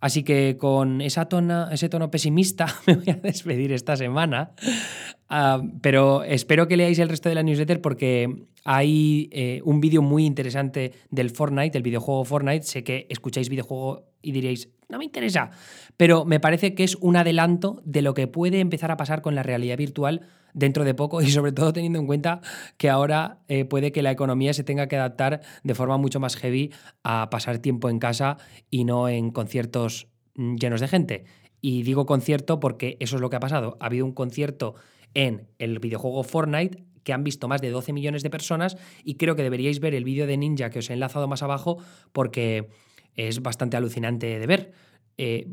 Así 0.03 0.25
que 0.25 0.57
con 0.59 1.01
esa 1.01 1.29
ese 1.71 1.89
tono 1.89 2.11
pesimista 2.11 2.67
me 2.89 2.97
voy 2.97 3.11
a 3.11 3.15
despedir 3.15 3.73
esta 3.73 3.97
semana. 3.97 4.51
Ah, 5.29 5.63
pero 5.81 6.25
espero 6.25 6.67
que 6.67 6.77
leáis 6.77 6.99
el 6.99 7.09
resto 7.09 7.29
de 7.29 7.37
la 7.37 7.45
newsletter 7.45 7.81
porque 7.81 8.47
hay 8.65 9.29
eh, 9.31 9.63
un 9.65 9.81
vídeo 9.81 10.03
muy 10.03 10.27
interesante 10.27 10.93
del 11.11 11.31
Fortnite, 11.31 11.71
del 11.71 11.85
videojuego 11.85 12.25
Fortnite. 12.25 12.65
Sé 12.65 12.83
que 12.83 13.07
escucháis 13.11 13.49
videojuego 13.49 14.09
y 14.21 14.33
diréis, 14.33 14.71
no 14.93 14.99
me 14.99 15.07
interesa. 15.07 15.51
Pero 15.97 16.25
me 16.25 16.39
parece 16.39 16.75
que 16.75 16.85
es 16.85 16.97
un 16.97 17.17
adelanto 17.17 17.83
de 17.85 18.03
lo 18.03 18.15
que 18.15 18.29
puede 18.29 18.61
empezar 18.61 18.93
a 18.93 18.97
pasar 18.97 19.23
con 19.23 19.35
la 19.35 19.43
realidad 19.43 19.79
virtual 19.79 20.29
dentro 20.53 20.85
de 20.85 20.95
poco 20.95 21.23
y 21.23 21.31
sobre 21.31 21.51
todo 21.51 21.73
teniendo 21.73 21.99
en 21.99 22.07
cuenta 22.07 22.43
que 22.77 22.91
ahora 22.91 23.41
eh, 23.49 23.65
puede 23.65 23.91
que 23.91 24.03
la 24.03 24.13
economía 24.13 24.53
se 24.53 24.63
tenga 24.63 24.87
que 24.87 24.97
adaptar 24.97 25.41
de 25.65 25.75
forma 25.75 25.97
mucho 25.97 26.21
más 26.21 26.37
heavy 26.37 26.73
a 27.03 27.31
pasar 27.31 27.59
tiempo 27.59 27.89
en 27.89 27.99
casa 27.99 28.37
y 28.71 28.85
no 28.85 29.09
en 29.09 29.31
conciertos 29.31 30.09
mm, 30.37 30.57
llenos 30.57 30.81
de 30.81 30.89
gente. 30.89 31.25
Y 31.63 31.83
digo 31.85 32.07
concierto 32.07 32.61
porque 32.61 32.97
eso 33.01 33.17
es 33.17 33.23
lo 33.23 33.31
que 33.31 33.37
ha 33.37 33.41
pasado. 33.41 33.79
Ha 33.81 33.87
habido 33.87 34.05
un 34.05 34.13
concierto 34.13 34.75
en 35.15 35.49
el 35.59 35.79
videojuego 35.79 36.23
Fortnite 36.23 36.85
que 37.03 37.13
han 37.13 37.25
visto 37.25 37.49
más 37.49 37.63
de 37.63 37.71
12 37.71 37.93
millones 37.93 38.23
de 38.23 38.31
personas 38.31 38.77
y 39.05 39.15
creo 39.15 39.37
que 39.37 39.43
deberíais 39.43 39.81
ver 39.81 39.95
el 39.95 40.05
vídeo 40.05 40.27
de 40.27 40.37
Ninja 40.37 40.71
que 40.71 40.81
os 40.81 40.91
he 40.91 40.93
enlazado 40.93 41.27
más 41.29 41.43
abajo 41.43 41.79
porque 42.13 42.69
es 43.17 43.43
bastante 43.43 43.77
alucinante 43.77 44.39
de 44.39 44.47
ver. 44.47 44.73
Eh, 45.19 45.49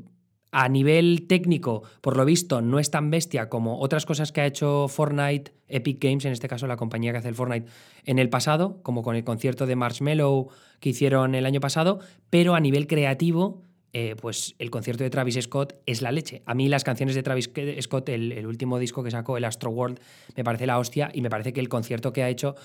a 0.51 0.67
nivel 0.67 1.27
técnico, 1.27 1.83
por 2.01 2.17
lo 2.17 2.25
visto, 2.25 2.61
no 2.61 2.79
es 2.79 2.89
tan 2.89 3.11
bestia 3.11 3.49
como 3.49 3.79
otras 3.79 4.05
cosas 4.05 4.31
que 4.31 4.41
ha 4.41 4.45
hecho 4.47 4.87
Fortnite, 4.87 5.53
Epic 5.67 6.03
Games, 6.03 6.25
en 6.25 6.31
este 6.31 6.47
caso 6.47 6.65
la 6.65 6.75
compañía 6.75 7.11
que 7.11 7.19
hace 7.19 7.29
el 7.29 7.35
Fortnite, 7.35 7.69
en 8.05 8.17
el 8.17 8.29
pasado, 8.29 8.81
como 8.81 9.03
con 9.03 9.15
el 9.15 9.23
concierto 9.23 9.67
de 9.67 9.75
Marshmello 9.75 10.47
que 10.79 10.89
hicieron 10.89 11.35
el 11.35 11.45
año 11.45 11.59
pasado, 11.59 11.99
pero 12.31 12.55
a 12.55 12.59
nivel 12.59 12.87
creativo, 12.87 13.61
eh, 13.93 14.15
pues 14.19 14.55
el 14.57 14.71
concierto 14.71 15.03
de 15.03 15.11
Travis 15.11 15.37
Scott 15.41 15.75
es 15.85 16.01
la 16.01 16.11
leche. 16.11 16.41
A 16.45 16.55
mí 16.55 16.67
las 16.67 16.83
canciones 16.83 17.15
de 17.15 17.21
Travis 17.21 17.51
Scott, 17.81 18.09
el, 18.09 18.31
el 18.31 18.47
último 18.47 18.79
disco 18.79 19.03
que 19.03 19.11
sacó, 19.11 19.37
el 19.37 19.45
Astro 19.45 19.69
World, 19.69 19.99
me 20.35 20.43
parece 20.43 20.65
la 20.65 20.79
hostia 20.79 21.11
y 21.13 21.21
me 21.21 21.29
parece 21.29 21.53
que 21.53 21.59
el 21.59 21.69
concierto 21.69 22.11
que 22.11 22.23
ha 22.23 22.29
hecho, 22.29 22.55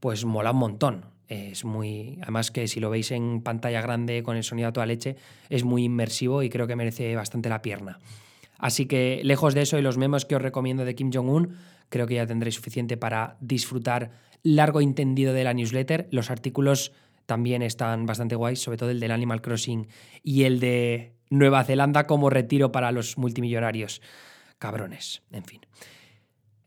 pues 0.00 0.24
mola 0.24 0.52
un 0.52 0.58
montón. 0.58 1.04
Es 1.28 1.64
muy. 1.64 2.18
Además, 2.22 2.50
que 2.50 2.68
si 2.68 2.80
lo 2.80 2.88
veis 2.88 3.10
en 3.10 3.42
pantalla 3.42 3.82
grande 3.82 4.22
con 4.22 4.36
el 4.36 4.44
sonido 4.44 4.68
a 4.68 4.72
toda 4.72 4.86
leche, 4.86 5.16
es 5.50 5.62
muy 5.62 5.84
inmersivo 5.84 6.42
y 6.42 6.48
creo 6.48 6.66
que 6.66 6.76
merece 6.76 7.14
bastante 7.14 7.48
la 7.48 7.60
pierna. 7.60 7.98
Así 8.58 8.86
que, 8.86 9.20
lejos 9.24 9.54
de 9.54 9.62
eso 9.62 9.78
y 9.78 9.82
los 9.82 9.98
memes 9.98 10.24
que 10.24 10.36
os 10.36 10.42
recomiendo 10.42 10.84
de 10.84 10.94
Kim 10.94 11.10
Jong-un, 11.12 11.56
creo 11.90 12.06
que 12.06 12.14
ya 12.14 12.26
tendréis 12.26 12.56
suficiente 12.56 12.96
para 12.96 13.36
disfrutar 13.40 14.10
largo 14.42 14.80
entendido 14.80 15.32
de 15.32 15.44
la 15.44 15.54
newsletter. 15.54 16.08
Los 16.10 16.30
artículos 16.30 16.92
también 17.26 17.62
están 17.62 18.06
bastante 18.06 18.34
guays, 18.34 18.60
sobre 18.60 18.78
todo 18.78 18.90
el 18.90 19.00
del 19.00 19.10
Animal 19.10 19.42
Crossing 19.42 19.86
y 20.22 20.44
el 20.44 20.60
de 20.60 21.12
Nueva 21.30 21.62
Zelanda 21.62 22.06
como 22.06 22.30
retiro 22.30 22.72
para 22.72 22.90
los 22.90 23.18
multimillonarios. 23.18 24.00
Cabrones, 24.58 25.22
en 25.30 25.44
fin. 25.44 25.60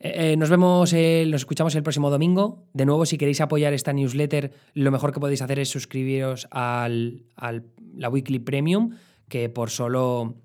Eh, 0.03 0.31
eh, 0.31 0.37
nos 0.37 0.49
vemos, 0.49 0.93
nos 0.93 1.41
escuchamos 1.41 1.75
el 1.75 1.83
próximo 1.83 2.09
domingo. 2.09 2.65
De 2.73 2.85
nuevo, 2.85 3.05
si 3.05 3.19
queréis 3.19 3.39
apoyar 3.39 3.73
esta 3.73 3.93
newsletter, 3.93 4.51
lo 4.73 4.89
mejor 4.89 5.13
que 5.13 5.19
podéis 5.19 5.43
hacer 5.43 5.59
es 5.59 5.69
suscribiros 5.69 6.47
a 6.49 6.89
la 6.89 8.09
Weekly 8.09 8.39
Premium, 8.39 8.97
que 9.29 9.47
por 9.49 9.69
solo 9.69 10.37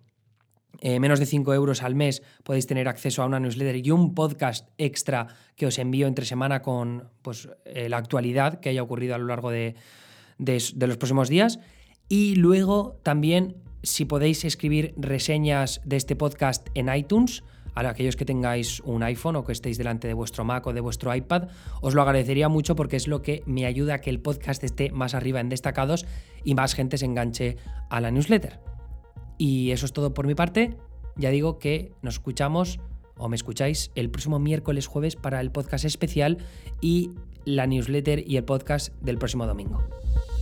eh, 0.82 1.00
menos 1.00 1.18
de 1.20 1.26
5 1.26 1.54
euros 1.54 1.82
al 1.82 1.94
mes 1.94 2.22
podéis 2.44 2.66
tener 2.66 2.86
acceso 2.86 3.22
a 3.22 3.26
una 3.26 3.40
newsletter 3.40 3.76
y 3.76 3.90
un 3.90 4.14
podcast 4.14 4.68
extra 4.76 5.28
que 5.56 5.66
os 5.66 5.78
envío 5.78 6.06
entre 6.06 6.26
semana 6.26 6.60
con 6.60 7.08
pues, 7.22 7.48
la 7.64 7.96
actualidad 7.96 8.60
que 8.60 8.68
haya 8.68 8.82
ocurrido 8.82 9.14
a 9.14 9.18
lo 9.18 9.24
largo 9.24 9.50
de, 9.50 9.74
de 10.36 10.86
los 10.86 10.98
próximos 10.98 11.30
días. 11.30 11.60
Y 12.10 12.34
luego 12.34 13.00
también, 13.02 13.56
si 13.82 14.04
podéis 14.04 14.44
escribir 14.44 14.92
reseñas 14.98 15.80
de 15.86 15.96
este 15.96 16.14
podcast 16.14 16.68
en 16.74 16.94
iTunes, 16.94 17.42
a 17.84 17.90
aquellos 17.90 18.16
que 18.16 18.24
tengáis 18.24 18.80
un 18.80 19.02
iPhone 19.02 19.36
o 19.36 19.44
que 19.44 19.52
estéis 19.52 19.76
delante 19.76 20.08
de 20.08 20.14
vuestro 20.14 20.44
Mac 20.44 20.66
o 20.66 20.72
de 20.72 20.80
vuestro 20.80 21.14
iPad, 21.14 21.48
os 21.82 21.94
lo 21.94 22.02
agradecería 22.02 22.48
mucho 22.48 22.74
porque 22.74 22.96
es 22.96 23.06
lo 23.06 23.20
que 23.20 23.42
me 23.46 23.66
ayuda 23.66 23.94
a 23.94 24.00
que 24.00 24.10
el 24.10 24.20
podcast 24.20 24.64
esté 24.64 24.90
más 24.90 25.14
arriba 25.14 25.40
en 25.40 25.48
destacados 25.48 26.06
y 26.42 26.54
más 26.54 26.74
gente 26.74 26.96
se 26.96 27.04
enganche 27.04 27.56
a 27.90 28.00
la 28.00 28.10
newsletter. 28.10 28.60
Y 29.38 29.70
eso 29.72 29.84
es 29.84 29.92
todo 29.92 30.14
por 30.14 30.26
mi 30.26 30.34
parte. 30.34 30.76
Ya 31.16 31.30
digo 31.30 31.58
que 31.58 31.92
nos 32.02 32.14
escuchamos 32.14 32.80
o 33.18 33.28
me 33.28 33.36
escucháis 33.36 33.90
el 33.94 34.10
próximo 34.10 34.38
miércoles 34.38 34.86
jueves 34.86 35.16
para 35.16 35.40
el 35.40 35.50
podcast 35.50 35.84
especial 35.84 36.38
y 36.80 37.10
la 37.44 37.66
newsletter 37.66 38.24
y 38.26 38.36
el 38.36 38.44
podcast 38.44 38.94
del 39.00 39.18
próximo 39.18 39.46
domingo. 39.46 39.82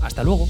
Hasta 0.00 0.22
luego. 0.22 0.46